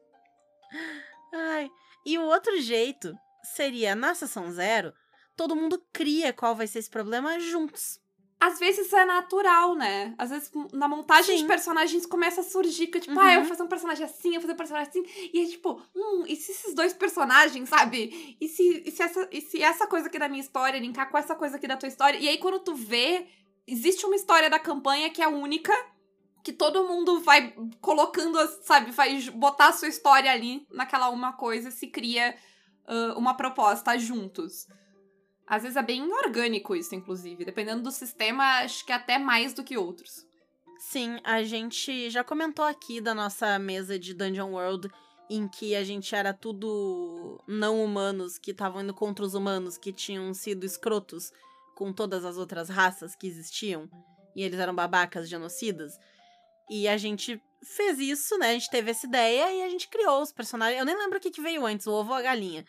Ai. 1.33 1.69
E 2.05 2.17
o 2.17 2.23
outro 2.23 2.61
jeito 2.61 3.13
seria, 3.43 3.95
na 3.95 4.13
sessão 4.15 4.51
zero, 4.51 4.93
todo 5.35 5.55
mundo 5.55 5.83
cria 5.91 6.31
qual 6.31 6.55
vai 6.55 6.67
ser 6.67 6.79
esse 6.79 6.89
problema 6.89 7.39
juntos. 7.39 7.99
Às 8.43 8.57
vezes 8.57 8.87
isso 8.87 8.95
é 8.95 9.05
natural, 9.05 9.75
né? 9.75 10.15
Às 10.17 10.31
vezes 10.31 10.51
na 10.73 10.87
montagem 10.87 11.35
Sim. 11.37 11.43
de 11.43 11.47
personagens 11.47 12.07
começa 12.07 12.41
a 12.41 12.43
surgir 12.43 12.87
que, 12.87 12.99
tipo, 12.99 13.13
Uhum. 13.13 13.19
ah, 13.19 13.33
eu 13.35 13.41
vou 13.41 13.49
fazer 13.49 13.61
um 13.61 13.67
personagem 13.67 14.03
assim, 14.03 14.29
eu 14.29 14.41
vou 14.41 14.41
fazer 14.41 14.53
um 14.53 14.57
personagem 14.57 14.89
assim. 14.89 15.29
E 15.31 15.43
é 15.43 15.45
tipo, 15.45 15.79
hum, 15.95 16.23
e 16.27 16.35
se 16.35 16.51
esses 16.51 16.73
dois 16.73 16.91
personagens, 16.91 17.69
sabe? 17.69 18.35
E 18.41 18.47
se, 18.47 18.81
e 18.83 18.91
se, 18.91 19.03
essa, 19.03 19.29
e 19.31 19.41
se 19.41 19.61
essa 19.61 19.85
coisa 19.85 20.07
aqui 20.07 20.17
da 20.17 20.27
minha 20.27 20.41
história 20.41 20.79
linkar 20.79 21.11
com 21.11 21.19
essa 21.19 21.35
coisa 21.35 21.57
aqui 21.57 21.67
da 21.67 21.77
tua 21.77 21.87
história? 21.87 22.17
E 22.17 22.27
aí 22.27 22.39
quando 22.39 22.59
tu 22.59 22.73
vê, 22.73 23.27
existe 23.67 24.07
uma 24.07 24.15
história 24.15 24.49
da 24.49 24.57
campanha 24.57 25.11
que 25.11 25.21
é 25.21 25.27
única, 25.27 25.71
que 26.43 26.51
todo 26.51 26.87
mundo 26.87 27.19
vai 27.19 27.53
colocando, 27.79 28.39
sabe? 28.63 28.89
Vai 28.89 29.21
botar 29.35 29.67
a 29.67 29.73
sua 29.73 29.87
história 29.87 30.31
ali 30.31 30.65
naquela 30.71 31.09
uma 31.09 31.33
coisa 31.33 31.69
e 31.69 31.71
se 31.71 31.85
cria 31.85 32.35
ah, 32.87 33.13
uma 33.15 33.35
proposta 33.35 33.95
juntos. 33.99 34.65
Às 35.47 35.63
vezes 35.63 35.75
é 35.75 35.83
bem 35.83 36.11
orgânico 36.13 36.75
isso, 36.75 36.95
inclusive. 36.95 37.45
Dependendo 37.45 37.83
do 37.83 37.91
sistema, 37.91 38.61
acho 38.61 38.85
que 38.85 38.91
até 38.91 39.17
mais 39.17 39.53
do 39.53 39.63
que 39.63 39.77
outros. 39.77 40.25
Sim, 40.79 41.19
a 41.23 41.43
gente 41.43 42.09
já 42.09 42.23
comentou 42.23 42.65
aqui 42.65 42.99
da 42.99 43.13
nossa 43.13 43.59
mesa 43.59 43.99
de 43.99 44.13
Dungeon 44.13 44.51
World, 44.51 44.89
em 45.29 45.47
que 45.47 45.75
a 45.75 45.83
gente 45.83 46.15
era 46.15 46.33
tudo 46.33 47.39
não 47.47 47.83
humanos 47.83 48.37
que 48.37 48.51
estavam 48.51 48.81
indo 48.81 48.93
contra 48.93 49.23
os 49.23 49.33
humanos 49.33 49.77
que 49.77 49.93
tinham 49.93 50.33
sido 50.33 50.65
escrotos 50.65 51.31
com 51.75 51.93
todas 51.93 52.25
as 52.25 52.37
outras 52.37 52.67
raças 52.67 53.15
que 53.15 53.27
existiam, 53.27 53.89
e 54.35 54.43
eles 54.43 54.59
eram 54.59 54.73
babacas 54.73 55.29
genocidas. 55.29 55.97
E 56.69 56.87
a 56.87 56.97
gente 56.97 57.41
fez 57.63 57.99
isso, 57.99 58.37
né? 58.37 58.49
A 58.49 58.53
gente 58.53 58.69
teve 58.69 58.91
essa 58.91 59.05
ideia 59.05 59.53
e 59.53 59.63
a 59.63 59.69
gente 59.69 59.87
criou 59.87 60.21
os 60.21 60.31
personagens. 60.31 60.79
Eu 60.79 60.85
nem 60.85 60.97
lembro 60.97 61.17
o 61.17 61.21
que, 61.21 61.31
que 61.31 61.41
veio 61.41 61.65
antes, 61.65 61.85
o 61.85 61.91
ovo 61.91 62.11
ou 62.11 62.15
a 62.15 62.21
galinha. 62.21 62.65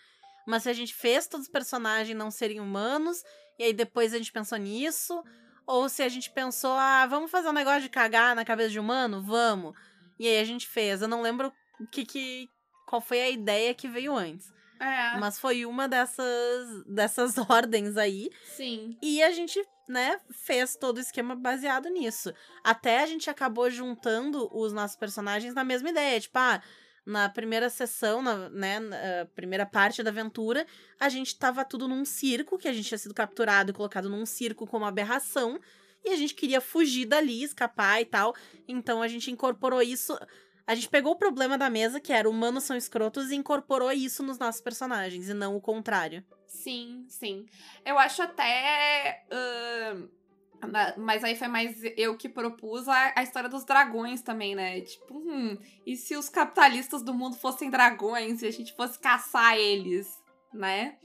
Mas 0.47 0.65
se 0.65 0.71
a 0.71 0.73
gente 0.73 0.95
fez 0.95 1.27
todos 1.27 1.47
os 1.47 1.53
personagens 1.53 2.17
não 2.17 2.31
serem 2.31 2.61
humanos, 2.61 3.23
e 3.59 3.65
aí 3.65 3.73
depois 3.73 4.13
a 4.13 4.19
gente 4.19 4.33
pensou 4.33 4.59
nisso, 4.59 5.23
ou 5.67 5.89
se 5.89 6.03
a 6.03 6.09
gente 6.09 6.31
pensou, 6.31 6.73
ah, 6.73 7.07
vamos 7.07 7.31
fazer 7.31 7.49
um 7.49 7.53
negócio 7.53 7.83
de 7.83 7.89
cagar 7.89 8.35
na 8.35 8.45
cabeça 8.45 8.71
de 8.71 8.81
humano? 8.81 9.23
Vamos. 9.23 9.75
E 10.19 10.27
aí 10.27 10.39
a 10.39 10.45
gente 10.45 10.67
fez. 10.67 11.03
Eu 11.03 11.09
não 11.09 11.23
lembro 11.23 11.53
o 11.81 11.87
que, 11.87 12.05
que 12.05 12.49
qual 12.87 13.01
foi 13.01 13.21
a 13.23 13.31
ideia 13.31 13.75
que 13.75 13.89
veio 13.89 14.15
antes. 14.15 14.53
É. 14.79 15.17
Mas 15.19 15.39
foi 15.39 15.65
uma 15.65 15.89
dessas, 15.89 16.85
dessas 16.87 17.39
ordens 17.49 17.97
aí. 17.97 18.31
Sim. 18.45 18.99
E 19.01 19.23
a 19.23 19.31
gente, 19.31 19.65
né, 19.89 20.21
fez 20.31 20.77
todo 20.77 20.97
o 20.97 21.01
esquema 21.01 21.37
baseado 21.37 21.89
nisso. 21.89 22.35
Até 22.65 23.01
a 23.01 23.07
gente 23.07 23.31
acabou 23.31 23.71
juntando 23.71 24.49
os 24.53 24.73
nossos 24.73 24.97
personagens 24.97 25.55
na 25.55 25.63
mesma 25.63 25.91
ideia. 25.91 26.21
Tipo, 26.21 26.39
ah, 26.39 26.61
na 27.05 27.29
primeira 27.29 27.69
sessão, 27.69 28.23
na, 28.23 28.49
né, 28.49 28.79
na 28.79 29.27
primeira 29.35 29.67
parte 29.67 30.03
da 30.03 30.11
aventura, 30.11 30.67
a 31.01 31.09
gente 31.09 31.37
tava 31.37 31.65
tudo 31.65 31.89
num 31.89 32.05
circo, 32.05 32.59
que 32.59 32.69
a 32.69 32.73
gente 32.73 32.89
tinha 32.89 32.99
sido 32.99 33.15
capturado 33.15 33.71
e 33.71 33.75
colocado 33.75 34.09
num 34.09 34.25
circo 34.25 34.67
como 34.67 34.85
aberração. 34.85 35.59
E 36.05 36.11
a 36.11 36.17
gente 36.17 36.35
queria 36.35 36.61
fugir 36.61 37.07
dali, 37.07 37.43
escapar 37.43 38.01
e 38.01 38.05
tal. 38.05 38.35
Então 38.67 39.03
a 39.03 39.09
gente 39.09 39.31
incorporou 39.31 39.81
isso. 39.83 40.19
A 40.67 40.75
gente 40.75 40.89
pegou 40.89 41.13
o 41.13 41.17
problema 41.17 41.59
da 41.59 41.69
mesa, 41.71 42.01
que 42.01 42.13
era 42.13 42.29
humanos 42.29 42.65
são 42.65 42.77
escrotos, 42.77 43.31
e 43.31 43.35
incorporou 43.37 43.91
isso 43.93 44.23
nos 44.23 44.39
nossos 44.39 44.61
personagens, 44.61 45.29
e 45.29 45.35
não 45.35 45.57
o 45.57 45.61
contrário. 45.61 46.25
Sim, 46.47 47.05
sim. 47.09 47.47
Eu 47.85 47.99
acho 47.99 48.23
até. 48.23 49.25
na- 49.31 50.22
mas 50.97 51.25
aí 51.25 51.35
foi 51.37 51.49
mais 51.49 51.77
eu 51.97 52.17
que 52.17 52.29
propus 52.29 52.89
a, 52.89 53.13
a 53.17 53.23
história 53.23 53.49
dos 53.49 53.65
dragões 53.65 54.23
também, 54.23 54.55
né? 54.55 54.81
Tipo, 54.81 55.19
hum, 55.19 55.59
e 55.87 55.97
se 55.97 56.17
os 56.17 56.29
capitalistas 56.29 57.03
do 57.03 57.13
mundo 57.13 57.37
fossem 57.37 57.69
dragões 57.71 58.43
e 58.43 58.47
a 58.47 58.51
gente 58.51 58.73
fosse 58.75 58.99
caçar 58.99 59.57
eles, 59.57 60.09
né? 60.53 60.97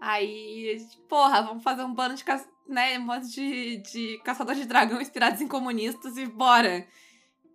Aí, 0.00 0.70
a 0.74 0.78
gente, 0.78 0.96
porra, 1.08 1.42
vamos 1.42 1.62
fazer 1.62 1.82
um 1.84 1.94
bando 1.94 2.14
de, 2.14 2.24
ca- 2.24 2.44
né, 2.68 2.98
um 2.98 3.06
bando 3.06 3.26
de, 3.28 3.76
de 3.78 4.18
caçadores 4.24 4.60
de 4.60 4.66
dragão 4.66 5.00
inspirados 5.00 5.40
em 5.40 5.48
comunistas 5.48 6.16
e 6.16 6.26
bora. 6.26 6.86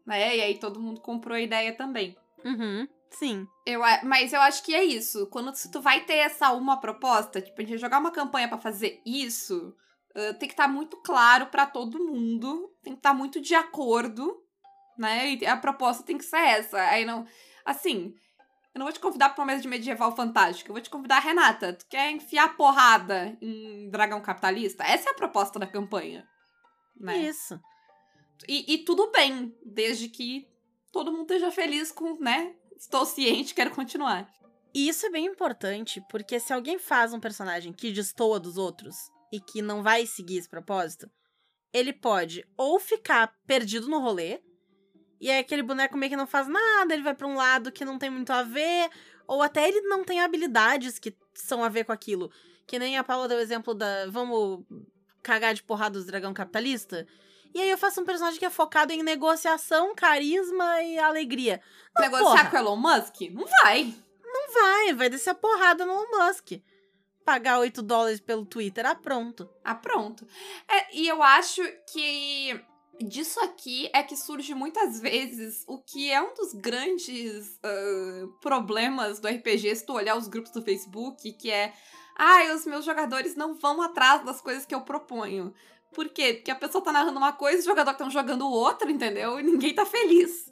Né? 0.05 0.37
E 0.37 0.41
aí 0.41 0.57
todo 0.57 0.79
mundo 0.79 1.01
comprou 1.01 1.35
a 1.35 1.41
ideia 1.41 1.73
também. 1.73 2.15
Uhum, 2.43 2.87
sim. 3.11 3.47
Eu, 3.65 3.81
mas 4.03 4.33
eu 4.33 4.41
acho 4.41 4.63
que 4.63 4.73
é 4.73 4.83
isso. 4.83 5.27
Quando 5.27 5.53
se 5.53 5.69
tu 5.69 5.81
vai 5.81 6.01
ter 6.05 6.15
essa 6.17 6.51
uma 6.53 6.77
proposta, 6.79 7.41
tipo, 7.41 7.55
a 7.59 7.61
gente 7.63 7.71
vai 7.71 7.77
jogar 7.79 7.99
uma 7.99 8.11
campanha 8.11 8.47
pra 8.47 8.57
fazer 8.57 9.01
isso, 9.05 9.75
tem 10.13 10.47
que 10.47 10.53
estar 10.53 10.67
muito 10.67 10.97
claro 10.97 11.47
pra 11.47 11.65
todo 11.65 12.03
mundo, 12.03 12.73
tem 12.83 12.93
que 12.93 12.99
estar 12.99 13.13
muito 13.13 13.39
de 13.39 13.53
acordo, 13.53 14.41
né? 14.97 15.35
E 15.35 15.45
a 15.45 15.55
proposta 15.55 16.03
tem 16.03 16.17
que 16.17 16.25
ser 16.25 16.37
essa. 16.37 16.77
Aí 16.81 17.05
não. 17.05 17.25
Assim, 17.63 18.15
eu 18.73 18.79
não 18.79 18.85
vou 18.85 18.93
te 18.93 18.99
convidar 18.99 19.29
pra 19.29 19.41
uma 19.43 19.47
mesa 19.47 19.61
de 19.61 19.67
medieval 19.67 20.15
fantástico, 20.15 20.69
eu 20.69 20.73
vou 20.73 20.81
te 20.81 20.89
convidar, 20.89 21.19
Renata. 21.19 21.73
Tu 21.73 21.85
quer 21.87 22.11
enfiar 22.11 22.55
porrada 22.55 23.37
em 23.41 23.89
dragão 23.89 24.21
capitalista? 24.21 24.83
Essa 24.83 25.09
é 25.09 25.11
a 25.11 25.15
proposta 25.15 25.59
da 25.59 25.67
campanha. 25.67 26.27
Né? 26.95 27.17
Isso. 27.17 27.59
E, 28.47 28.73
e 28.73 28.77
tudo 28.79 29.11
bem, 29.11 29.55
desde 29.65 30.09
que 30.09 30.47
todo 30.91 31.11
mundo 31.11 31.33
esteja 31.33 31.51
feliz 31.51 31.91
com, 31.91 32.17
né? 32.19 32.55
Estou 32.77 33.05
ciente, 33.05 33.53
quero 33.53 33.71
continuar. 33.71 34.29
E 34.73 34.87
isso 34.87 35.05
é 35.05 35.09
bem 35.09 35.25
importante, 35.25 36.01
porque 36.09 36.39
se 36.39 36.53
alguém 36.53 36.77
faz 36.77 37.13
um 37.13 37.19
personagem 37.19 37.73
que 37.73 37.91
destoa 37.91 38.39
dos 38.39 38.57
outros 38.57 39.11
e 39.31 39.39
que 39.39 39.61
não 39.61 39.83
vai 39.83 40.05
seguir 40.05 40.37
esse 40.37 40.49
propósito, 40.49 41.09
ele 41.73 41.93
pode 41.93 42.45
ou 42.57 42.79
ficar 42.79 43.33
perdido 43.45 43.87
no 43.87 43.99
rolê, 43.99 44.41
e 45.19 45.29
aí 45.29 45.39
aquele 45.39 45.61
boneco 45.61 45.97
meio 45.97 46.09
que 46.09 46.15
não 46.15 46.27
faz 46.27 46.47
nada, 46.47 46.93
ele 46.93 47.03
vai 47.03 47.13
pra 47.13 47.27
um 47.27 47.35
lado 47.35 47.71
que 47.71 47.83
não 47.83 47.99
tem 47.99 48.09
muito 48.09 48.31
a 48.31 48.43
ver, 48.43 48.89
ou 49.27 49.41
até 49.41 49.67
ele 49.67 49.81
não 49.81 50.03
tem 50.03 50.21
habilidades 50.21 50.97
que 50.97 51.15
são 51.33 51.63
a 51.63 51.69
ver 51.69 51.83
com 51.83 51.91
aquilo. 51.91 52.31
Que 52.65 52.79
nem 52.79 52.97
a 52.97 53.03
Paula 53.03 53.27
deu 53.27 53.37
o 53.37 53.41
exemplo 53.41 53.73
da 53.73 54.07
vamos 54.09 54.63
cagar 55.21 55.53
de 55.53 55.63
porrada 55.63 55.97
dos 55.97 56.05
dragão 56.05 56.33
capitalista. 56.33 57.05
E 57.53 57.61
aí 57.61 57.69
eu 57.69 57.77
faço 57.77 57.99
um 57.99 58.05
personagem 58.05 58.39
que 58.39 58.45
é 58.45 58.49
focado 58.49 58.93
em 58.93 59.03
negociação, 59.03 59.93
carisma 59.95 60.81
e 60.83 60.97
alegria. 60.97 61.61
Não, 61.95 62.03
Negociar 62.03 62.25
porra, 62.29 62.49
com 62.49 62.55
o 62.55 62.59
Elon 62.59 62.75
Musk? 62.77 63.21
Não 63.31 63.45
vai. 63.45 63.93
Não 64.23 64.53
vai, 64.53 64.93
vai 64.93 65.09
descer 65.09 65.31
a 65.31 65.35
porrada 65.35 65.85
no 65.85 65.93
Elon 65.93 66.27
Musk. 66.27 66.51
Pagar 67.29 67.59
8 67.59 67.83
dólares 67.83 68.19
pelo 68.19 68.43
Twitter, 68.43 68.83
ah, 68.87 68.95
pronto. 68.95 69.47
Ah, 69.63 69.75
pronto. 69.75 70.27
É, 70.67 70.97
e 70.97 71.07
eu 71.07 71.21
acho 71.21 71.61
que 71.93 72.59
disso 72.99 73.39
aqui 73.41 73.87
é 73.93 74.01
que 74.01 74.17
surge 74.17 74.55
muitas 74.55 74.99
vezes 74.99 75.63
o 75.67 75.77
que 75.77 76.09
é 76.09 76.19
um 76.19 76.33
dos 76.33 76.55
grandes 76.55 77.59
ah, 77.61 78.27
problemas 78.41 79.19
do 79.19 79.27
RPG, 79.27 79.75
se 79.75 79.85
tu 79.85 79.93
olhar 79.93 80.17
os 80.17 80.27
grupos 80.27 80.51
do 80.51 80.63
Facebook, 80.63 81.31
que 81.33 81.51
é. 81.51 81.71
Ai, 82.17 82.51
os 82.51 82.65
meus 82.65 82.83
jogadores 82.83 83.35
não 83.35 83.53
vão 83.53 83.79
atrás 83.79 84.25
das 84.25 84.41
coisas 84.41 84.65
que 84.65 84.73
eu 84.73 84.81
proponho. 84.81 85.53
Por 85.93 86.09
quê? 86.09 86.33
Porque 86.33 86.49
a 86.49 86.55
pessoa 86.55 86.83
tá 86.83 86.91
narrando 86.91 87.19
uma 87.19 87.33
coisa 87.33 87.57
e 87.57 87.59
os 87.59 87.65
jogadores 87.65 87.93
estão 87.93 88.09
jogando 88.09 88.49
outra, 88.49 88.89
entendeu? 88.89 89.39
E 89.39 89.43
ninguém 89.43 89.75
tá 89.75 89.85
feliz. 89.85 90.51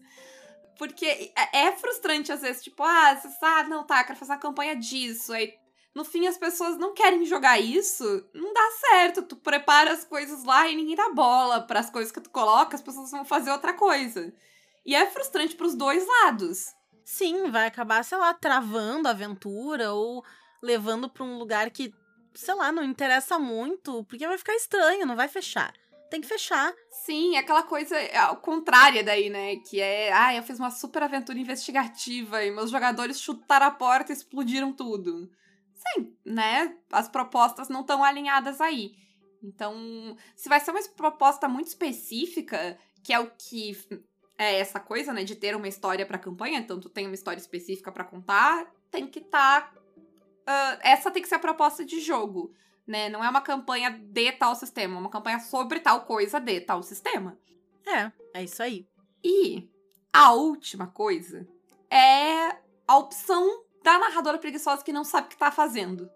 Porque 0.77 1.07
é 1.35 1.65
é 1.69 1.71
frustrante 1.71 2.31
às 2.31 2.41
vezes, 2.41 2.63
tipo, 2.63 2.83
ah, 2.83 3.15
você 3.15 3.29
sabe, 3.29 3.67
não, 3.67 3.83
tá, 3.83 4.03
quero 4.03 4.19
fazer 4.19 4.33
uma 4.33 4.37
campanha 4.37 4.75
disso. 4.75 5.33
Aí, 5.33 5.57
no 5.95 6.05
fim, 6.05 6.27
as 6.27 6.37
pessoas 6.37 6.77
não 6.77 6.93
querem 6.93 7.25
jogar 7.25 7.59
isso. 7.59 8.03
Não 8.33 8.53
dá 8.53 8.71
certo. 8.79 9.23
Tu 9.23 9.35
prepara 9.35 9.91
as 9.91 10.03
coisas 10.03 10.43
lá 10.43 10.67
e 10.67 10.75
ninguém 10.75 10.95
dá 10.95 11.09
bola 11.09 11.61
para 11.61 11.79
as 11.79 11.89
coisas 11.89 12.11
que 12.11 12.21
tu 12.21 12.29
coloca, 12.29 12.75
as 12.75 12.81
pessoas 12.81 13.09
vão 13.11 13.25
fazer 13.25 13.51
outra 13.51 13.73
coisa. 13.73 14.33
E 14.85 14.95
é 14.95 15.05
frustrante 15.07 15.55
pros 15.55 15.75
dois 15.75 16.05
lados. 16.05 16.73
Sim, 17.03 17.49
vai 17.49 17.67
acabar, 17.67 18.03
sei 18.03 18.17
lá, 18.17 18.33
travando 18.33 19.07
a 19.07 19.11
aventura 19.11 19.93
ou 19.93 20.23
levando 20.61 21.09
pra 21.09 21.23
um 21.23 21.37
lugar 21.37 21.69
que, 21.71 21.93
sei 22.35 22.53
lá, 22.53 22.71
não 22.71 22.83
interessa 22.83 23.39
muito, 23.39 24.03
porque 24.05 24.27
vai 24.27 24.37
ficar 24.37 24.55
estranho, 24.55 25.05
não 25.05 25.15
vai 25.15 25.27
fechar. 25.27 25.73
Tem 26.09 26.21
que 26.21 26.27
fechar. 26.27 26.73
Sim, 26.89 27.35
é 27.35 27.39
aquela 27.39 27.63
coisa 27.63 27.95
ao 28.21 28.37
contrária 28.37 29.03
daí, 29.03 29.29
né? 29.29 29.57
Que 29.57 29.81
é, 29.81 30.11
ah, 30.13 30.35
eu 30.35 30.43
fiz 30.43 30.57
uma 30.57 30.71
super 30.71 31.03
aventura 31.03 31.39
investigativa 31.39 32.43
e 32.43 32.51
meus 32.51 32.69
jogadores 32.69 33.19
chutaram 33.19 33.65
a 33.65 33.71
porta 33.71 34.11
e 34.11 34.15
explodiram 34.15 34.71
tudo. 34.71 35.29
Sim, 35.77 36.15
né? 36.25 36.75
As 36.91 37.07
propostas 37.07 37.69
não 37.69 37.81
estão 37.81 38.03
alinhadas 38.03 38.59
aí. 38.59 38.95
Então, 39.41 40.17
se 40.35 40.49
vai 40.49 40.59
ser 40.59 40.71
uma 40.71 40.81
proposta 40.89 41.47
muito 41.47 41.67
específica, 41.67 42.77
que 43.03 43.13
é 43.13 43.19
o 43.19 43.31
que 43.31 43.77
é 44.37 44.59
essa 44.59 44.79
coisa, 44.79 45.13
né, 45.13 45.23
de 45.23 45.35
ter 45.35 45.55
uma 45.55 45.67
história 45.67 46.05
pra 46.05 46.17
campanha, 46.17 46.59
então 46.59 46.79
tu 46.79 46.89
tem 46.89 47.05
uma 47.05 47.15
história 47.15 47.39
específica 47.39 47.91
pra 47.91 48.03
contar, 48.03 48.71
tem 48.91 49.07
que 49.07 49.19
estar 49.19 49.73
essa 50.81 51.11
tem 51.11 51.21
que 51.21 51.27
ser 51.27 51.35
a 51.35 51.39
proposta 51.39 51.83
de 51.83 51.99
jogo, 51.99 52.53
né? 52.85 53.09
Não 53.09 53.23
é 53.23 53.29
uma 53.29 53.41
campanha 53.41 53.91
de 53.91 54.31
tal 54.31 54.55
sistema, 54.55 54.95
é 54.95 54.99
uma 54.99 55.09
campanha 55.09 55.39
sobre 55.39 55.79
tal 55.79 56.05
coisa 56.05 56.39
de 56.39 56.61
tal 56.61 56.81
sistema. 56.81 57.37
É, 57.85 58.11
é 58.33 58.43
isso 58.43 58.63
aí. 58.63 58.87
E 59.23 59.69
a 60.13 60.31
última 60.31 60.87
coisa 60.87 61.47
é 61.89 62.55
a 62.87 62.97
opção 62.97 63.65
da 63.87 63.97
narradora 63.97 64.37
preguiçosa 64.37 64.83
que 64.83 64.91
não 64.91 65.05
sabe 65.05 65.27
o 65.27 65.29
que 65.29 65.37
tá 65.37 65.49
fazendo. 65.49 66.11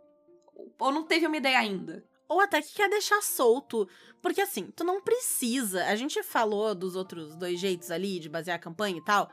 Ou 0.78 0.92
não 0.92 1.04
teve 1.04 1.26
uma 1.26 1.38
ideia 1.38 1.58
ainda. 1.58 2.06
Ou 2.28 2.42
até 2.42 2.62
que 2.62 2.74
quer 2.74 2.90
deixar 2.90 3.22
solto. 3.22 3.88
Porque 4.22 4.42
assim, 4.42 4.70
tu 4.76 4.84
não 4.84 5.00
precisa. 5.00 5.86
A 5.86 5.96
gente 5.96 6.22
falou 6.22 6.76
dos 6.76 6.98
outros 6.98 7.34
dois 7.34 7.58
jeitos 7.58 7.90
ali 7.90 8.20
de 8.20 8.28
basear 8.28 8.58
a 8.58 8.62
campanha 8.62 8.98
e 8.98 9.04
tal. 9.06 9.32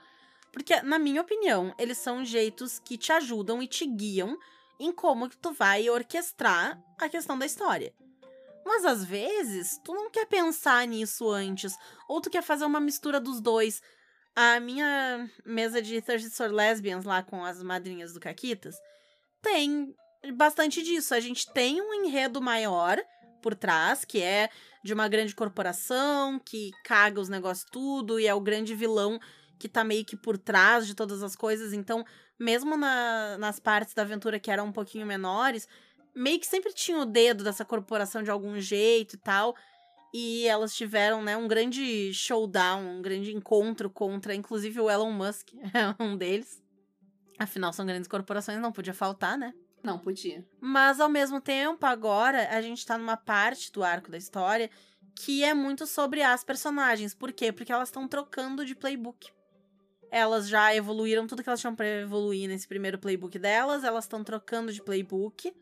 Porque, 0.53 0.81
na 0.83 1.01
minha 1.01 1.21
opinião, 1.21 1.75
eles 1.81 1.99
são 1.99 2.25
jeitos 2.25 2.79
que 2.79 2.97
te 2.97 3.11
ajudam 3.11 3.61
e 3.61 3.67
te 3.67 3.85
guiam 3.85 4.39
em 4.79 4.93
como 4.93 5.29
que 5.29 5.37
tu 5.37 5.53
vai 5.53 5.91
orquestrar 5.91 6.81
a 6.97 7.09
questão 7.09 7.37
da 7.37 7.45
história. 7.45 7.93
Mas 8.65 8.85
às 8.85 9.05
vezes, 9.05 9.81
tu 9.83 9.93
não 9.93 10.11
quer 10.11 10.27
pensar 10.27 10.87
nisso 10.87 11.29
antes, 11.29 11.77
ou 12.07 12.21
tu 12.21 12.31
quer 12.31 12.43
fazer 12.43 12.67
uma 12.67 12.79
mistura 12.79 13.19
dos 13.19 13.41
dois. 13.41 13.83
A 14.41 14.61
minha 14.61 15.29
mesa 15.45 15.83
de 15.83 16.01
Thirsty 16.01 16.31
for 16.31 16.53
Lesbians 16.53 17.05
lá 17.05 17.25
com 17.25 17.45
as 17.45 17.61
madrinhas 17.61 18.13
do 18.13 18.21
Caquitas 18.21 18.77
tem 19.43 19.93
bastante 20.37 20.81
disso. 20.81 21.13
A 21.13 21.19
gente 21.19 21.53
tem 21.53 21.83
um 21.83 21.93
enredo 21.93 22.41
maior 22.41 23.03
por 23.43 23.57
trás, 23.57 24.05
que 24.05 24.23
é 24.23 24.49
de 24.85 24.95
uma 24.95 25.09
grande 25.09 25.35
corporação 25.35 26.39
que 26.39 26.71
caga 26.85 27.21
os 27.21 27.29
negócios 27.29 27.69
tudo 27.69 28.21
e 28.21 28.29
é 28.29 28.35
o 28.35 28.41
grande 28.41 28.77
vilão 28.77 29.19
que 29.59 29.69
tá 29.69 29.83
meio 29.83 30.05
que 30.05 30.17
por 30.17 30.39
trás 30.39 30.87
de 30.87 30.95
todas 30.95 31.21
as 31.21 31.35
coisas. 31.35 31.73
Então, 31.73 32.07
mesmo 32.39 32.77
na, 32.77 33.37
nas 33.39 33.59
partes 33.59 33.93
da 33.93 34.03
aventura 34.03 34.39
que 34.39 34.53
eram 34.53 34.67
um 34.67 34.73
pouquinho 34.73 35.05
menores, 35.05 35.67
meio 36.15 36.39
que 36.39 36.47
sempre 36.47 36.73
tinha 36.73 36.99
o 36.99 37.05
dedo 37.05 37.43
dessa 37.43 37.65
corporação 37.65 38.23
de 38.23 38.31
algum 38.31 38.61
jeito 38.61 39.15
e 39.15 39.19
tal. 39.19 39.57
E 40.13 40.47
elas 40.47 40.75
tiveram, 40.75 41.23
né, 41.23 41.37
um 41.37 41.47
grande 41.47 42.13
showdown, 42.15 42.99
um 42.99 43.03
grande 43.03 43.35
encontro 43.35 43.91
contra, 43.91 44.35
inclusive, 44.35 44.81
o 44.81 44.91
Elon 44.91 45.13
Musk, 45.13 45.49
é 45.75 46.03
um 46.03 46.17
deles. 46.17 46.63
Afinal, 47.39 47.73
são 47.73 47.87
grandes 47.87 48.09
corporações, 48.09 48.59
não 48.59 48.73
podia 48.73 48.95
faltar, 48.95 49.37
né? 49.37 49.53
Não 49.83 49.99
podia. 49.99 50.45
Mas, 50.61 50.99
ao 50.99 51.09
mesmo 51.09 51.41
tempo, 51.41 51.87
agora, 51.87 52.49
a 52.51 52.61
gente 52.61 52.85
tá 52.85 52.99
numa 52.99 53.17
parte 53.17 53.71
do 53.71 53.85
arco 53.85 54.11
da 54.11 54.19
história 54.19 54.71
que 55.15 55.43
é 55.43 55.53
muito 55.53 55.87
sobre 55.87 56.23
as 56.23 56.45
personagens. 56.45 57.15
Por 57.15 57.33
quê? 57.33 57.53
Porque 57.53 57.73
elas 57.73 57.89
estão 57.89 58.07
trocando 58.07 58.65
de 58.65 58.75
playbook. 58.75 59.31
Elas 60.11 60.49
já 60.49 60.75
evoluíram 60.75 61.27
tudo 61.27 61.43
que 61.43 61.49
elas 61.49 61.61
tinham 61.61 61.75
pra 61.75 61.87
evoluir 61.87 62.49
nesse 62.49 62.67
primeiro 62.67 62.99
playbook 62.99 63.39
delas, 63.39 63.85
elas 63.85 64.05
estão 64.05 64.25
trocando 64.25 64.73
de 64.73 64.83
playbook. 64.83 65.53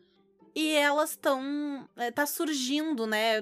E 0.55 0.73
elas 0.73 1.11
estão. 1.11 1.87
É, 1.95 2.09
tá 2.09 2.25
surgindo, 2.25 3.05
né? 3.05 3.41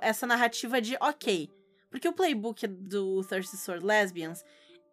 Essa 0.00 0.26
narrativa 0.26 0.80
de, 0.80 0.96
ok. 1.00 1.50
Porque 1.90 2.08
o 2.08 2.12
playbook 2.12 2.66
do 2.66 3.24
Thirsty 3.24 3.56
Sword 3.56 3.84
Lesbians, 3.84 4.44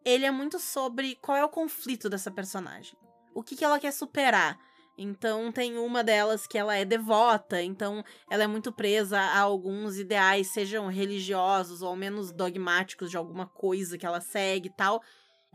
ele 0.04 0.26
é 0.26 0.32
muito 0.32 0.60
sobre 0.60 1.16
qual 1.22 1.38
é 1.38 1.44
o 1.44 1.50
conflito 1.50 2.10
dessa 2.10 2.32
personagem. 2.32 2.98
O 3.34 3.44
que, 3.44 3.56
que 3.56 3.66
ela 3.66 3.80
quer 3.80 3.92
superar. 3.92 4.58
Então 4.98 5.52
tem 5.52 5.78
uma 5.78 6.02
delas 6.04 6.48
que 6.48 6.58
ela 6.58 6.74
é 6.74 6.86
devota, 6.86 7.62
então 7.62 8.04
ela 8.30 8.44
é 8.44 8.48
muito 8.48 8.72
presa 8.72 9.20
a 9.20 9.40
alguns 9.40 9.98
ideais, 9.98 10.54
sejam 10.54 10.88
religiosos 10.88 11.82
ou 11.82 11.90
ao 11.90 11.98
menos 11.98 12.32
dogmáticos 12.32 13.12
de 13.12 13.18
alguma 13.18 13.46
coisa 13.46 13.98
que 13.98 14.06
ela 14.06 14.22
segue 14.22 14.70
e 14.70 14.72
tal 14.72 15.04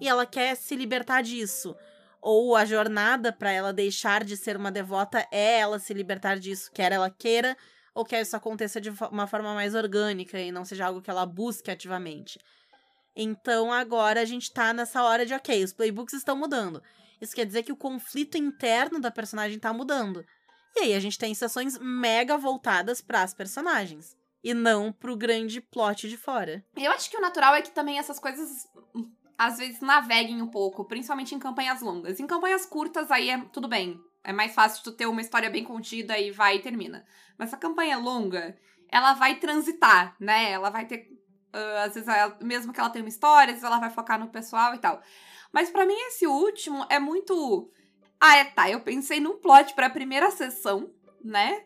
e 0.01 0.09
ela 0.09 0.27
quer 0.27 0.57
se 0.57 0.75
libertar 0.75 1.23
disso. 1.23 1.77
Ou 2.21 2.57
a 2.57 2.64
jornada 2.64 3.33
para 3.33 3.53
ela 3.53 3.73
deixar 3.73 4.25
de 4.25 4.37
ser 4.37 4.57
uma 4.57 4.71
devota 4.71 5.27
é 5.31 5.61
ela 5.61 5.79
se 5.79 5.95
libertar 5.95 6.38
disso, 6.38 6.71
quer 6.73 6.93
ela 6.93 7.11
queira 7.11 7.57
ou 8.01 8.05
quer 8.05 8.23
isso 8.23 8.35
aconteça 8.35 8.81
de 8.81 8.91
uma 9.11 9.27
forma 9.27 9.55
mais 9.55 9.75
orgânica 9.75 10.41
e 10.41 10.51
não 10.51 10.65
seja 10.65 10.87
algo 10.87 11.03
que 11.03 11.11
ela 11.11 11.27
busque 11.27 11.71
ativamente. 11.71 12.39
Então 13.15 13.71
agora 13.73 14.23
a 14.23 14.25
gente 14.25 14.53
tá 14.53 14.73
nessa 14.73 15.03
hora 15.03 15.27
de, 15.27 15.35
ok, 15.35 15.63
os 15.63 15.73
playbooks 15.73 16.15
estão 16.15 16.35
mudando. 16.35 16.83
Isso 17.21 17.35
quer 17.35 17.45
dizer 17.45 17.63
que 17.63 17.73
o 17.73 17.77
conflito 17.77 18.39
interno 18.39 18.99
da 18.99 19.11
personagem 19.11 19.59
tá 19.59 19.73
mudando. 19.73 20.25
E 20.75 20.81
aí 20.81 20.95
a 20.95 21.01
gente 21.01 21.19
tem 21.19 21.35
sessões 21.35 21.79
mega 21.79 22.39
voltadas 22.39 23.03
para 23.03 23.23
as 23.23 23.35
personagens. 23.35 24.17
E 24.43 24.55
não 24.55 24.91
pro 24.91 25.17
grande 25.17 25.61
plot 25.61 26.09
de 26.09 26.17
fora. 26.17 26.65
Eu 26.75 26.91
acho 26.93 27.11
que 27.11 27.17
o 27.19 27.21
natural 27.21 27.55
é 27.55 27.61
que 27.61 27.71
também 27.71 27.99
essas 27.99 28.19
coisas 28.19 28.67
às 29.37 29.59
vezes 29.59 29.81
naveguem 29.81 30.41
um 30.41 30.49
pouco, 30.49 30.87
principalmente 30.87 31.35
em 31.35 31.39
campanhas 31.39 31.83
longas. 31.83 32.19
Em 32.19 32.27
campanhas 32.27 32.65
curtas, 32.65 33.11
aí 33.11 33.29
é 33.29 33.39
tudo 33.53 33.69
bem. 33.69 34.01
É 34.22 34.33
mais 34.33 34.54
fácil 34.54 34.83
tu 34.83 34.92
ter 34.92 35.06
uma 35.06 35.20
história 35.20 35.50
bem 35.50 35.64
contida 35.64 36.18
e 36.18 36.30
vai 36.30 36.56
e 36.56 36.62
termina. 36.62 37.04
Mas 37.38 37.52
a 37.52 37.56
campanha 37.56 37.98
longa, 37.98 38.56
ela 38.88 39.14
vai 39.14 39.37
transitar, 39.38 40.14
né? 40.20 40.50
Ela 40.50 40.70
vai 40.70 40.87
ter. 40.87 41.09
Uh, 41.54 41.78
às 41.85 41.94
vezes, 41.94 42.09
ela, 42.09 42.38
mesmo 42.42 42.72
que 42.72 42.78
ela 42.78 42.90
tenha 42.90 43.04
uma 43.04 43.09
história, 43.09 43.52
às 43.52 43.61
vezes 43.61 43.64
ela 43.64 43.80
vai 43.80 43.90
focar 43.90 44.18
no 44.20 44.28
pessoal 44.28 44.74
e 44.74 44.78
tal. 44.78 45.02
Mas 45.52 45.70
para 45.70 45.87
mim, 45.87 45.96
esse 46.09 46.26
último 46.26 46.87
é 46.88 46.98
muito. 46.98 47.70
Ah, 48.20 48.37
é, 48.37 48.44
tá. 48.44 48.70
Eu 48.70 48.80
pensei 48.80 49.20
num 49.20 49.38
plot 49.38 49.74
pra 49.74 49.90
primeira 49.90 50.30
sessão, 50.30 50.92
né? 51.24 51.64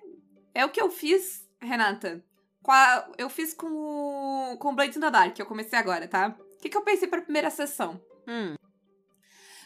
É 0.55 0.65
o 0.65 0.71
que 0.71 0.81
eu 0.81 0.91
fiz, 0.91 1.49
Renata. 1.61 2.25
A, 2.67 3.09
eu 3.19 3.29
fiz 3.29 3.53
com 3.53 3.67
o, 3.67 4.57
com 4.59 4.71
o 4.71 4.75
Blades 4.75 4.97
in 4.97 5.01
the 5.01 5.11
Dark, 5.11 5.35
que 5.35 5.43
eu 5.43 5.47
comecei 5.47 5.79
agora, 5.79 6.09
tá? 6.09 6.35
que, 6.65 6.71
que 6.71 6.77
eu 6.77 6.83
pensei 6.83 7.07
pra 7.07 7.21
primeira 7.21 7.51
sessão? 7.51 8.01
Hum. 8.27 8.55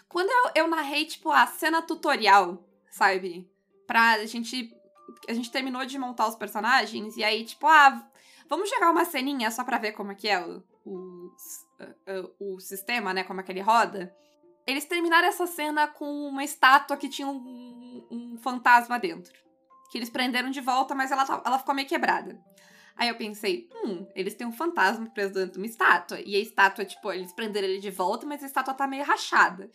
Quando 0.09 0.31
eu, 0.31 0.64
eu 0.64 0.68
narrei, 0.68 1.05
tipo, 1.05 1.31
a 1.31 1.46
cena 1.46 1.81
tutorial, 1.81 2.68
sabe? 2.90 3.51
Pra 3.87 4.24
gente. 4.27 4.74
A 5.29 5.33
gente 5.33 5.51
terminou 5.51 5.85
de 5.87 5.98
montar 5.98 6.29
os 6.29 6.37
personagens, 6.37 7.16
e 7.16 7.24
aí, 7.24 7.44
tipo, 7.44 7.66
ah, 7.66 8.07
vamos 8.48 8.68
jogar 8.68 8.90
uma 8.90 9.05
ceninha 9.05 9.51
só 9.51 9.64
pra 9.64 9.79
ver 9.79 9.92
como 9.92 10.12
é 10.12 10.14
que 10.14 10.29
é 10.29 10.44
o, 10.44 10.62
o, 10.85 11.33
o, 12.38 12.61
sistema, 12.61 13.14
né? 13.14 13.24
Como 13.24 13.40
é 13.40 13.42
que 13.42 13.51
ele 13.51 13.61
roda. 13.61 14.14
Eles 14.66 14.85
terminaram 14.85 15.29
essa 15.29 15.46
cena 15.46 15.87
com 15.87 16.05
uma 16.29 16.44
estátua 16.44 16.96
que 16.96 17.09
tinha 17.09 17.27
um, 17.27 18.07
um 18.11 18.38
fantasma 18.38 18.98
dentro. 18.98 19.33
Que 19.90 19.96
eles 19.96 20.11
prenderam 20.11 20.51
de 20.51 20.61
volta, 20.61 20.94
mas 20.94 21.11
ela, 21.11 21.24
ela 21.44 21.59
ficou 21.59 21.74
meio 21.74 21.88
quebrada. 21.88 22.38
Aí 22.98 23.09
eu 23.09 23.14
pensei, 23.14 23.68
hum, 23.72 24.07
eles 24.14 24.35
têm 24.35 24.46
um 24.46 24.53
fantasma 24.53 25.07
preso 25.07 25.33
dentro 25.33 25.53
de 25.53 25.59
uma 25.59 25.66
estátua. 25.66 26.20
E 26.20 26.35
a 26.35 26.40
estátua, 26.40 26.85
tipo, 26.85 27.11
eles 27.12 27.33
prenderam 27.33 27.68
ele 27.68 27.79
de 27.79 27.90
volta, 27.90 28.27
mas 28.27 28.42
a 28.42 28.46
estátua 28.46 28.74
tá 28.74 28.87
meio 28.87 29.05
rachada. 29.05 29.70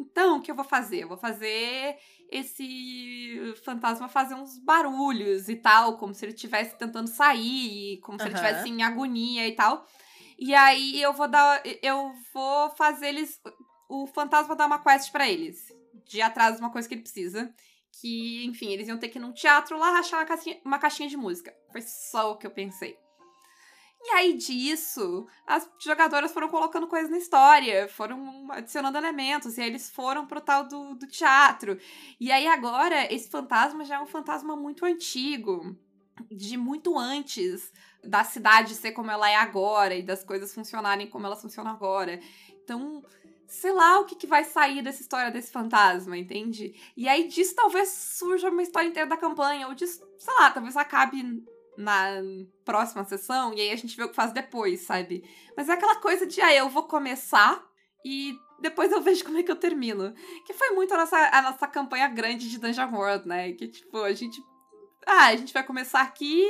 Então, 0.00 0.38
o 0.38 0.40
que 0.40 0.50
eu 0.50 0.54
vou 0.54 0.64
fazer? 0.64 1.02
Eu 1.02 1.08
vou 1.08 1.18
fazer 1.18 1.96
esse 2.32 3.54
fantasma 3.64 4.08
fazer 4.08 4.34
uns 4.34 4.58
barulhos 4.58 5.48
e 5.48 5.56
tal, 5.56 5.98
como 5.98 6.14
se 6.14 6.24
ele 6.24 6.32
estivesse 6.32 6.76
tentando 6.76 7.08
sair, 7.08 7.98
como 8.00 8.18
se 8.18 8.26
ele 8.26 8.34
estivesse 8.34 8.68
em 8.68 8.82
agonia 8.82 9.46
e 9.46 9.52
tal. 9.52 9.86
E 10.38 10.54
aí 10.54 11.00
eu 11.00 11.12
vou 11.12 11.28
dar. 11.28 11.62
Eu 11.82 12.12
vou 12.32 12.70
fazer 12.70 13.08
eles. 13.08 13.40
O 13.88 14.06
fantasma 14.06 14.56
dar 14.56 14.66
uma 14.66 14.82
quest 14.82 15.12
pra 15.12 15.28
eles. 15.28 15.72
De 16.06 16.20
atrás 16.22 16.56
de 16.56 16.60
uma 16.60 16.70
coisa 16.70 16.88
que 16.88 16.94
ele 16.94 17.02
precisa. 17.02 17.54
Que, 18.00 18.44
enfim, 18.46 18.72
eles 18.72 18.88
iam 18.88 18.98
ter 18.98 19.08
que 19.08 19.18
ir 19.18 19.20
num 19.20 19.32
teatro 19.32 19.78
lá 19.78 19.90
rachar 19.90 20.20
uma 20.20 20.26
caixinha, 20.26 20.60
uma 20.64 20.78
caixinha 20.78 21.08
de 21.08 21.16
música. 21.16 21.54
Foi 21.70 21.82
só 21.82 22.32
o 22.32 22.38
que 22.38 22.46
eu 22.46 22.50
pensei. 22.50 22.98
E 24.04 24.10
aí 24.10 24.32
disso, 24.34 25.28
as 25.46 25.70
jogadoras 25.78 26.32
foram 26.32 26.48
colocando 26.48 26.88
coisas 26.88 27.08
na 27.08 27.18
história, 27.18 27.88
foram 27.88 28.50
adicionando 28.50 28.98
elementos, 28.98 29.56
e 29.56 29.60
aí 29.60 29.68
eles 29.68 29.88
foram 29.88 30.26
pro 30.26 30.40
tal 30.40 30.66
do, 30.66 30.94
do 30.96 31.06
teatro. 31.06 31.78
E 32.18 32.32
aí 32.32 32.48
agora, 32.48 33.12
esse 33.12 33.30
fantasma 33.30 33.84
já 33.84 33.96
é 33.96 34.00
um 34.00 34.06
fantasma 34.06 34.56
muito 34.56 34.84
antigo, 34.84 35.76
de 36.30 36.56
muito 36.56 36.98
antes 36.98 37.72
da 38.02 38.24
cidade 38.24 38.74
ser 38.74 38.90
como 38.90 39.10
ela 39.10 39.30
é 39.30 39.36
agora 39.36 39.94
e 39.94 40.02
das 40.02 40.24
coisas 40.24 40.52
funcionarem 40.52 41.08
como 41.08 41.26
elas 41.26 41.40
funcionam 41.40 41.70
agora. 41.70 42.18
Então, 42.64 43.04
sei 43.46 43.72
lá 43.72 44.00
o 44.00 44.04
que, 44.04 44.16
que 44.16 44.26
vai 44.26 44.42
sair 44.42 44.82
dessa 44.82 45.02
história 45.02 45.30
desse 45.30 45.52
fantasma, 45.52 46.16
entende? 46.16 46.74
E 46.96 47.08
aí 47.08 47.28
disso 47.28 47.54
talvez 47.54 47.88
surja 47.88 48.50
uma 48.50 48.62
história 48.62 48.88
inteira 48.88 49.08
da 49.08 49.16
campanha, 49.16 49.68
ou 49.68 49.74
disso, 49.74 50.04
sei 50.18 50.34
lá, 50.34 50.50
talvez 50.50 50.76
acabe 50.76 51.44
na 51.76 52.20
próxima 52.64 53.04
sessão 53.04 53.52
e 53.54 53.60
aí 53.60 53.70
a 53.70 53.76
gente 53.76 53.96
vê 53.96 54.04
o 54.04 54.08
que 54.08 54.14
faz 54.14 54.32
depois, 54.32 54.80
sabe? 54.80 55.24
Mas 55.56 55.68
é 55.68 55.72
aquela 55.72 55.96
coisa 55.96 56.26
de, 56.26 56.40
ah, 56.40 56.54
eu 56.54 56.68
vou 56.68 56.84
começar 56.84 57.62
e 58.04 58.34
depois 58.60 58.92
eu 58.92 59.00
vejo 59.00 59.24
como 59.24 59.38
é 59.38 59.42
que 59.42 59.50
eu 59.50 59.56
termino. 59.56 60.14
Que 60.46 60.52
foi 60.52 60.70
muito 60.70 60.92
a 60.94 60.98
nossa, 60.98 61.16
a 61.16 61.42
nossa 61.42 61.66
campanha 61.66 62.08
grande 62.08 62.48
de 62.48 62.58
Dungeon 62.58 62.92
World, 62.92 63.26
né? 63.26 63.52
Que 63.52 63.68
tipo, 63.68 63.98
a 63.98 64.12
gente. 64.12 64.40
Ah, 65.04 65.26
a 65.26 65.36
gente 65.36 65.52
vai 65.52 65.64
começar 65.64 66.00
aqui, 66.00 66.46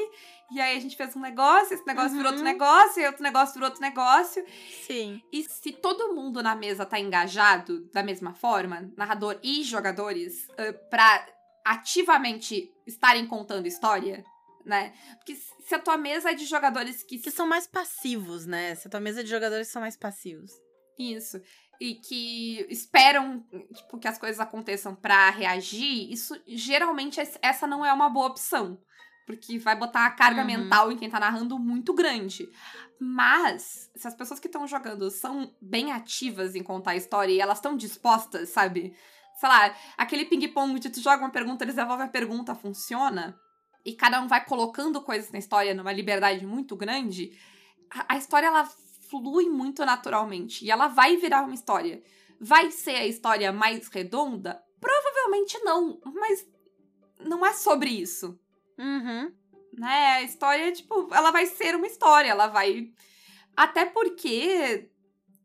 e 0.53 0.61
aí 0.61 0.77
a 0.77 0.81
gente 0.81 0.95
fez 0.95 1.17
um 1.17 1.21
negócio, 1.21 1.73
esse 1.73 1.87
negócio 1.87 2.11
virou 2.11 2.27
outro 2.27 2.45
Uhum. 2.45 2.53
negócio, 2.53 3.03
e 3.03 3.07
outro 3.07 3.23
negócio 3.23 3.55
virou 3.55 3.69
outro 3.69 3.81
negócio. 3.81 4.45
Sim. 4.87 5.23
E 5.33 5.43
se 5.45 5.73
todo 5.73 6.15
mundo 6.15 6.43
na 6.43 6.55
mesa 6.55 6.85
tá 6.85 7.01
engajado 7.01 7.89
da 7.95 8.03
mesma 8.03 8.35
forma, 8.35 8.93
narrador 8.95 9.39
e 9.43 9.63
jogadores, 9.63 10.47
uh, 10.51 10.91
pra 10.91 11.27
ativamente 11.65 12.71
estarem 12.87 13.27
contando 13.27 13.67
história, 13.67 14.23
né? 14.65 14.93
Porque 15.17 15.35
se 15.37 15.75
a 15.75 15.79
tua 15.79 15.97
mesa 15.97 16.31
é 16.31 16.35
de 16.35 16.45
jogadores 16.45 17.03
que, 17.03 17.19
Que 17.19 17.31
são 17.31 17.47
mais 17.47 17.67
passivos, 17.67 18.47
né? 18.47 18.75
Se 18.75 18.89
a 18.89 18.91
tua 18.91 19.01
mesa 19.01 19.23
de 19.23 19.31
jogadores 19.31 19.69
são 19.69 19.81
mais 19.83 19.97
passivos. 19.97 20.51
Isso. 20.99 21.41
E 21.81 21.95
que 21.97 22.65
esperam, 22.71 23.45
tipo, 23.75 23.99
que 23.99 24.07
as 24.07 24.19
coisas 24.19 24.39
aconteçam 24.39 24.95
pra 24.95 25.31
reagir, 25.31 26.13
isso 26.13 26.41
geralmente 26.47 27.21
es- 27.21 27.39
essa 27.43 27.67
não 27.67 27.85
é 27.85 27.93
uma 27.93 28.09
boa 28.09 28.27
opção. 28.29 28.79
Porque 29.27 29.59
vai 29.59 29.77
botar 29.77 30.05
a 30.07 30.11
carga 30.11 30.41
Uhum. 30.41 30.47
mental 30.47 30.93
em 30.93 30.97
quem 30.97 31.09
tá 31.09 31.19
narrando 31.21 31.59
muito 31.59 31.95
grande. 31.95 32.49
Mas, 33.01 33.91
se 33.97 34.07
as 34.07 34.15
pessoas 34.15 34.39
que 34.39 34.47
estão 34.47 34.67
jogando 34.67 35.11
são 35.11 35.55
bem 35.61 35.93
ativas 35.93 36.55
em 36.55 36.63
contar 36.63 36.93
a 36.93 36.97
história 36.97 37.33
e 37.33 37.41
elas 37.41 37.59
estão 37.59 37.77
dispostas, 37.77 38.51
sabe? 38.51 38.95
Sei 39.39 39.49
lá, 39.49 39.75
aquele 39.97 40.25
ping-pong 40.27 40.79
de 40.79 40.91
tu 40.91 41.01
joga 41.01 41.23
uma 41.25 41.31
pergunta, 41.31 41.65
eles 41.65 41.75
devolvem 41.75 42.07
a 42.07 42.11
pergunta, 42.11 42.55
funciona. 42.55 43.37
E 43.85 43.95
cada 43.95 44.21
um 44.21 44.29
vai 44.29 44.45
colocando 44.45 45.01
coisas 45.01 45.31
na 45.33 45.39
história 45.39 45.75
numa 45.75 45.93
liberdade 45.93 46.47
muito 46.47 46.77
grande. 46.77 47.37
A, 47.91 48.15
a 48.15 48.17
história, 48.17 48.47
ela 48.47 48.65
flui 49.09 49.49
muito 49.49 49.85
naturalmente. 49.85 50.65
E 50.65 50.71
ela 50.71 50.89
vai 50.89 51.17
virar 51.17 51.43
uma 51.43 51.55
história. 51.55 52.03
Vai 52.41 52.71
ser 52.71 52.97
a 52.97 53.07
história 53.07 53.53
mais 53.53 53.89
redonda? 53.89 54.63
Provavelmente 54.81 55.59
não. 55.61 56.01
Mas 56.15 56.47
não 57.21 57.45
é 57.45 57.53
sobre 57.53 57.91
isso 57.91 58.39
Uhum. 58.79 59.33
né? 59.73 60.07
A 60.15 60.23
história, 60.23 60.73
tipo, 60.73 61.09
ela 61.15 61.31
vai 61.31 61.47
ser 61.47 61.75
uma 61.77 61.87
história, 61.87 62.31
ela 62.31 62.47
vai. 62.49 62.91
Até 63.57 63.85
porque 63.85 64.91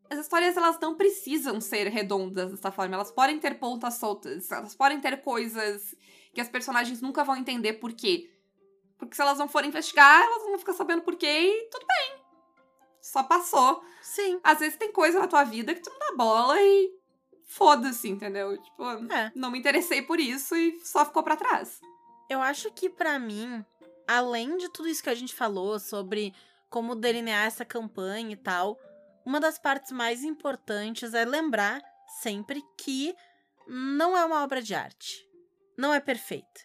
as 0.10 0.20
histórias 0.20 0.56
elas 0.56 0.80
não 0.80 0.96
precisam 0.96 1.60
ser 1.60 1.88
redondas 1.88 2.52
dessa 2.52 2.72
forma, 2.72 2.96
elas 2.96 3.12
podem 3.12 3.38
ter 3.40 3.60
pontas 3.60 3.96
soltas, 3.96 4.50
elas 4.52 4.76
podem 4.76 5.00
ter 5.00 5.22
coisas 5.22 5.94
que 6.38 6.42
as 6.42 6.48
personagens 6.48 7.02
nunca 7.02 7.24
vão 7.24 7.36
entender 7.36 7.74
por 7.74 7.92
quê. 7.94 8.30
Porque 8.96 9.16
se 9.16 9.22
elas 9.24 9.40
não 9.40 9.48
forem 9.50 9.70
investigar, 9.70 10.22
elas 10.22 10.44
vão 10.44 10.60
ficar 10.60 10.74
sabendo 10.74 11.02
por 11.02 11.16
quê 11.16 11.28
e 11.28 11.68
tudo 11.72 11.84
bem. 11.88 12.22
Só 13.02 13.24
passou. 13.24 13.84
Sim. 14.04 14.40
Às 14.44 14.60
vezes 14.60 14.78
tem 14.78 14.92
coisa 14.92 15.18
na 15.20 15.28
tua 15.28 15.44
vida 15.44 15.74
que 15.74 15.82
tu 15.82 15.90
não 15.90 15.98
dá 15.98 16.16
bola 16.16 16.62
e 16.62 16.94
foda-se, 17.44 18.08
entendeu? 18.08 18.56
Tipo, 18.62 18.84
É. 19.12 19.32
não 19.36 19.50
me 19.50 19.58
interessei 19.58 20.04
por 20.04 20.20
isso 20.20 20.56
e 20.56 20.80
só 20.86 21.04
ficou 21.06 21.24
pra 21.24 21.36
trás. 21.36 21.82
Eu 22.30 22.40
acho 22.40 22.70
que 22.72 22.88
pra 22.88 23.18
mim, 23.18 23.66
além 24.08 24.58
de 24.58 24.70
tudo 24.70 24.88
isso 24.90 25.02
que 25.02 25.10
a 25.10 25.16
gente 25.16 25.34
falou 25.34 25.80
sobre 25.80 26.36
como 26.70 26.94
delinear 26.94 27.48
essa 27.48 27.66
campanha 27.66 28.34
e 28.34 28.38
tal, 28.38 28.78
uma 29.26 29.40
das 29.40 29.58
partes 29.58 29.92
mais 29.92 30.24
importantes 30.24 31.16
é 31.16 31.26
lembrar 31.26 31.82
sempre 32.22 32.62
que 32.78 33.16
não 33.68 34.16
é 34.16 34.24
uma 34.24 34.44
obra 34.44 34.62
de 34.62 34.76
arte. 34.76 35.27
Não 35.78 35.94
é 35.94 36.00
perfeita. 36.00 36.62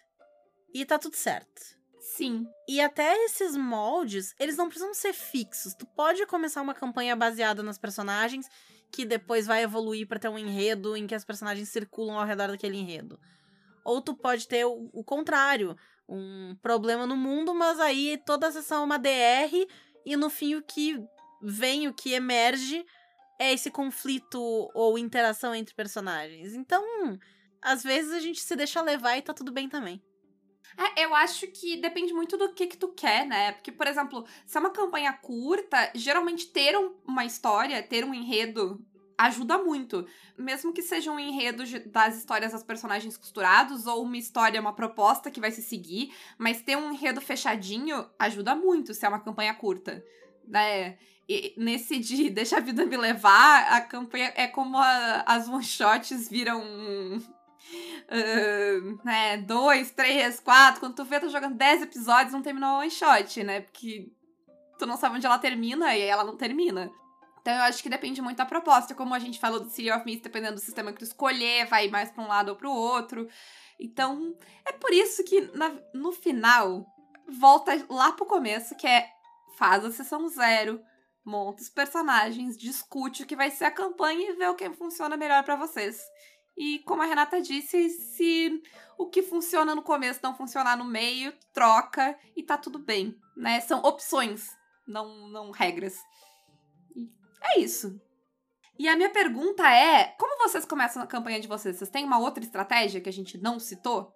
E 0.73 0.85
tá 0.85 0.97
tudo 0.97 1.15
certo. 1.15 1.61
Sim. 1.99 2.45
E 2.67 2.81
até 2.81 3.15
esses 3.25 3.55
moldes, 3.55 4.35
eles 4.39 4.57
não 4.57 4.67
precisam 4.67 4.93
ser 4.93 5.13
fixos. 5.13 5.73
Tu 5.73 5.85
pode 5.85 6.25
começar 6.25 6.61
uma 6.61 6.73
campanha 6.73 7.15
baseada 7.15 7.63
nos 7.63 7.77
personagens 7.77 8.49
que 8.91 9.05
depois 9.05 9.47
vai 9.47 9.63
evoluir 9.63 10.07
pra 10.07 10.19
ter 10.19 10.29
um 10.29 10.37
enredo 10.37 10.95
em 10.95 11.07
que 11.07 11.15
as 11.15 11.25
personagens 11.25 11.69
circulam 11.69 12.19
ao 12.19 12.25
redor 12.25 12.49
daquele 12.49 12.77
enredo. 12.77 13.19
Ou 13.83 14.01
tu 14.01 14.15
pode 14.15 14.47
ter 14.47 14.65
o, 14.65 14.89
o 14.93 15.03
contrário, 15.03 15.75
um 16.07 16.55
problema 16.61 17.07
no 17.07 17.17
mundo, 17.17 17.53
mas 17.53 17.79
aí 17.79 18.21
toda 18.25 18.47
a 18.47 18.51
sessão 18.51 18.81
é 18.81 18.85
uma 18.85 18.99
DR 18.99 19.67
e 20.05 20.15
no 20.15 20.29
fim 20.29 20.55
o 20.55 20.61
que 20.61 21.03
vem, 21.41 21.87
o 21.87 21.93
que 21.93 22.13
emerge 22.13 22.85
é 23.39 23.51
esse 23.51 23.71
conflito 23.71 24.39
ou 24.73 24.97
interação 24.97 25.55
entre 25.55 25.73
personagens. 25.73 26.53
Então, 26.53 26.83
às 27.63 27.83
vezes 27.83 28.11
a 28.11 28.19
gente 28.19 28.41
se 28.41 28.55
deixa 28.55 28.81
levar 28.81 29.17
e 29.17 29.21
tá 29.21 29.33
tudo 29.33 29.51
bem 29.51 29.67
também. 29.69 30.01
É, 30.77 31.05
eu 31.05 31.13
acho 31.13 31.45
que 31.47 31.77
depende 31.77 32.13
muito 32.13 32.35
do 32.37 32.51
que 32.53 32.67
que 32.67 32.77
tu 32.77 32.87
quer, 32.89 33.25
né? 33.27 33.51
Porque, 33.51 33.71
por 33.71 33.85
exemplo, 33.85 34.25
se 34.45 34.57
é 34.57 34.59
uma 34.59 34.71
campanha 34.71 35.13
curta, 35.13 35.91
geralmente 35.93 36.47
ter 36.47 36.77
um- 36.77 36.95
uma 37.05 37.25
história, 37.25 37.83
ter 37.83 38.03
um 38.03 38.13
enredo 38.13 38.83
ajuda 39.17 39.59
muito. 39.59 40.07
Mesmo 40.35 40.73
que 40.73 40.81
seja 40.81 41.11
um 41.11 41.19
enredo 41.19 41.63
das 41.91 42.17
histórias 42.17 42.51
das 42.51 42.63
personagens 42.63 43.15
costurados 43.15 43.85
ou 43.85 44.01
uma 44.03 44.17
história, 44.17 44.59
uma 44.59 44.73
proposta 44.73 45.29
que 45.29 45.39
vai 45.39 45.51
se 45.51 45.61
seguir, 45.61 46.11
mas 46.39 46.61
ter 46.63 46.75
um 46.75 46.91
enredo 46.91 47.21
fechadinho 47.21 48.09
ajuda 48.17 48.55
muito 48.55 48.93
se 48.95 49.05
é 49.05 49.09
uma 49.09 49.19
campanha 49.19 49.53
curta, 49.53 50.03
né? 50.47 50.97
E 51.29 51.53
nesse 51.55 51.99
de 51.99 52.29
Deixa 52.31 52.57
a 52.57 52.59
Vida 52.59 52.83
Me 52.85 52.97
Levar, 52.97 53.71
a 53.71 53.79
campanha 53.81 54.33
é 54.35 54.47
como 54.47 54.75
a- 54.77 55.23
as 55.27 55.47
one-shots 55.47 56.27
viram 56.29 56.61
ah, 58.09 59.03
né, 59.03 59.37
dois, 59.37 59.91
três, 59.91 60.39
quatro. 60.39 60.79
Quando 60.79 60.95
tu 60.95 61.05
vê, 61.05 61.19
tá 61.19 61.27
jogando 61.27 61.55
dez 61.55 61.81
episódios, 61.81 62.33
não 62.33 62.41
terminou 62.41 62.79
one 62.79 62.91
shot, 62.91 63.43
né? 63.43 63.61
Porque 63.61 64.11
tu 64.77 64.85
não 64.85 64.97
sabe 64.97 65.15
onde 65.17 65.25
ela 65.25 65.39
termina 65.39 65.95
e 65.95 66.01
ela 66.01 66.23
não 66.23 66.35
termina. 66.37 66.91
Então 67.41 67.53
eu 67.53 67.61
acho 67.63 67.83
que 67.83 67.89
depende 67.89 68.21
muito 68.21 68.37
da 68.37 68.45
proposta. 68.45 68.95
Como 68.95 69.13
a 69.13 69.19
gente 69.19 69.39
falou 69.39 69.59
do 69.59 69.69
City 69.69 69.91
of 69.91 70.05
Mist, 70.05 70.23
dependendo 70.23 70.55
do 70.55 70.61
sistema 70.61 70.91
que 70.93 70.99
tu 70.99 71.05
escolher, 71.05 71.65
vai 71.67 71.89
mais 71.89 72.09
pra 72.09 72.23
um 72.23 72.27
lado 72.27 72.49
ou 72.49 72.55
pro 72.55 72.71
outro. 72.71 73.27
Então, 73.79 74.33
é 74.65 74.71
por 74.71 74.91
isso 74.91 75.23
que 75.25 75.41
na- 75.53 75.75
no 75.93 76.11
final, 76.13 76.85
volta 77.27 77.85
lá 77.89 78.11
pro 78.13 78.25
começo, 78.25 78.75
que 78.75 78.87
é 78.87 79.09
faz 79.57 79.83
a 79.83 79.91
sessão 79.91 80.27
zero, 80.29 80.81
monta 81.25 81.61
os 81.61 81.69
personagens, 81.69 82.57
discute 82.57 83.23
o 83.23 83.25
que 83.25 83.35
vai 83.35 83.51
ser 83.51 83.65
a 83.65 83.71
campanha 83.71 84.31
e 84.31 84.35
vê 84.35 84.47
o 84.47 84.55
que 84.55 84.69
funciona 84.71 85.17
melhor 85.17 85.43
pra 85.43 85.55
vocês. 85.55 86.01
E 86.57 86.79
como 86.79 87.01
a 87.01 87.05
Renata 87.05 87.41
disse, 87.41 87.89
se 87.89 88.61
o 88.97 89.07
que 89.07 89.23
funciona 89.23 89.73
no 89.73 89.81
começo 89.81 90.19
não 90.21 90.35
funcionar 90.35 90.77
no 90.77 90.85
meio, 90.85 91.33
troca 91.51 92.17
e 92.35 92.43
tá 92.43 92.57
tudo 92.57 92.77
bem, 92.77 93.17
né? 93.35 93.59
São 93.61 93.79
opções, 93.79 94.49
não, 94.87 95.27
não 95.29 95.51
regras. 95.51 95.97
É 97.41 97.59
isso. 97.59 97.99
E 98.77 98.87
a 98.87 98.95
minha 98.95 99.09
pergunta 99.09 99.67
é: 99.69 100.15
como 100.17 100.37
vocês 100.37 100.65
começam 100.65 101.01
a 101.01 101.07
campanha 101.07 101.39
de 101.39 101.47
vocês? 101.47 101.77
Vocês 101.77 101.89
têm 101.89 102.05
uma 102.05 102.19
outra 102.19 102.43
estratégia 102.43 103.01
que 103.01 103.09
a 103.09 103.13
gente 103.13 103.37
não 103.37 103.59
citou? 103.59 104.13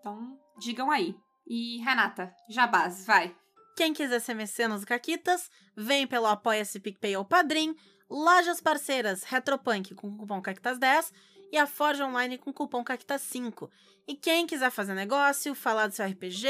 Então, 0.00 0.38
digam 0.58 0.90
aí. 0.90 1.16
E 1.46 1.78
Renata, 1.78 2.34
jabás, 2.48 3.06
vai. 3.06 3.34
Quem 3.76 3.92
quiser 3.92 4.20
ser 4.20 4.34
mecenas 4.34 4.80
do 4.80 4.86
Caquitas, 4.86 5.50
vem 5.76 6.06
pelo 6.06 6.26
Apoia-se 6.26 6.80
PicPay 6.80 7.16
ou 7.16 7.24
Padrim, 7.24 7.76
lojas 8.08 8.60
parceiras 8.60 9.22
Retropunk 9.22 9.94
com 9.94 10.16
cupom 10.16 10.40
Caquitas10 10.40 11.12
e 11.50 11.58
a 11.58 11.66
Forge 11.66 12.02
Online 12.02 12.38
com 12.38 12.52
cupom 12.52 12.84
CAQUITA5. 12.84 13.68
E 14.06 14.14
quem 14.14 14.46
quiser 14.46 14.70
fazer 14.70 14.94
negócio, 14.94 15.54
falar 15.54 15.88
do 15.88 15.94
seu 15.94 16.06
RPG, 16.06 16.46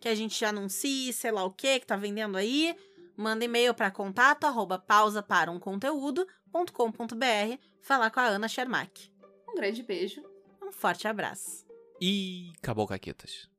que 0.00 0.08
a 0.08 0.14
gente 0.14 0.44
anuncie, 0.44 1.12
sei 1.12 1.30
lá 1.30 1.44
o 1.44 1.50
que, 1.50 1.80
que 1.80 1.86
tá 1.86 1.96
vendendo 1.96 2.36
aí, 2.36 2.76
manda 3.16 3.44
e-mail 3.44 3.74
para 3.74 3.90
contato 3.90 4.44
arroba 4.44 4.78
pausa 4.78 5.22
para 5.22 5.50
um 5.50 5.58
conteúdo.com.br 5.58 7.58
falar 7.80 8.10
com 8.10 8.20
a 8.20 8.26
Ana 8.26 8.48
Shermack. 8.48 9.10
Um 9.48 9.54
grande 9.54 9.82
beijo. 9.82 10.22
Um 10.62 10.72
forte 10.72 11.06
abraço. 11.06 11.66
E 12.00 12.52
acabou, 12.58 12.86
Caquetas. 12.86 13.51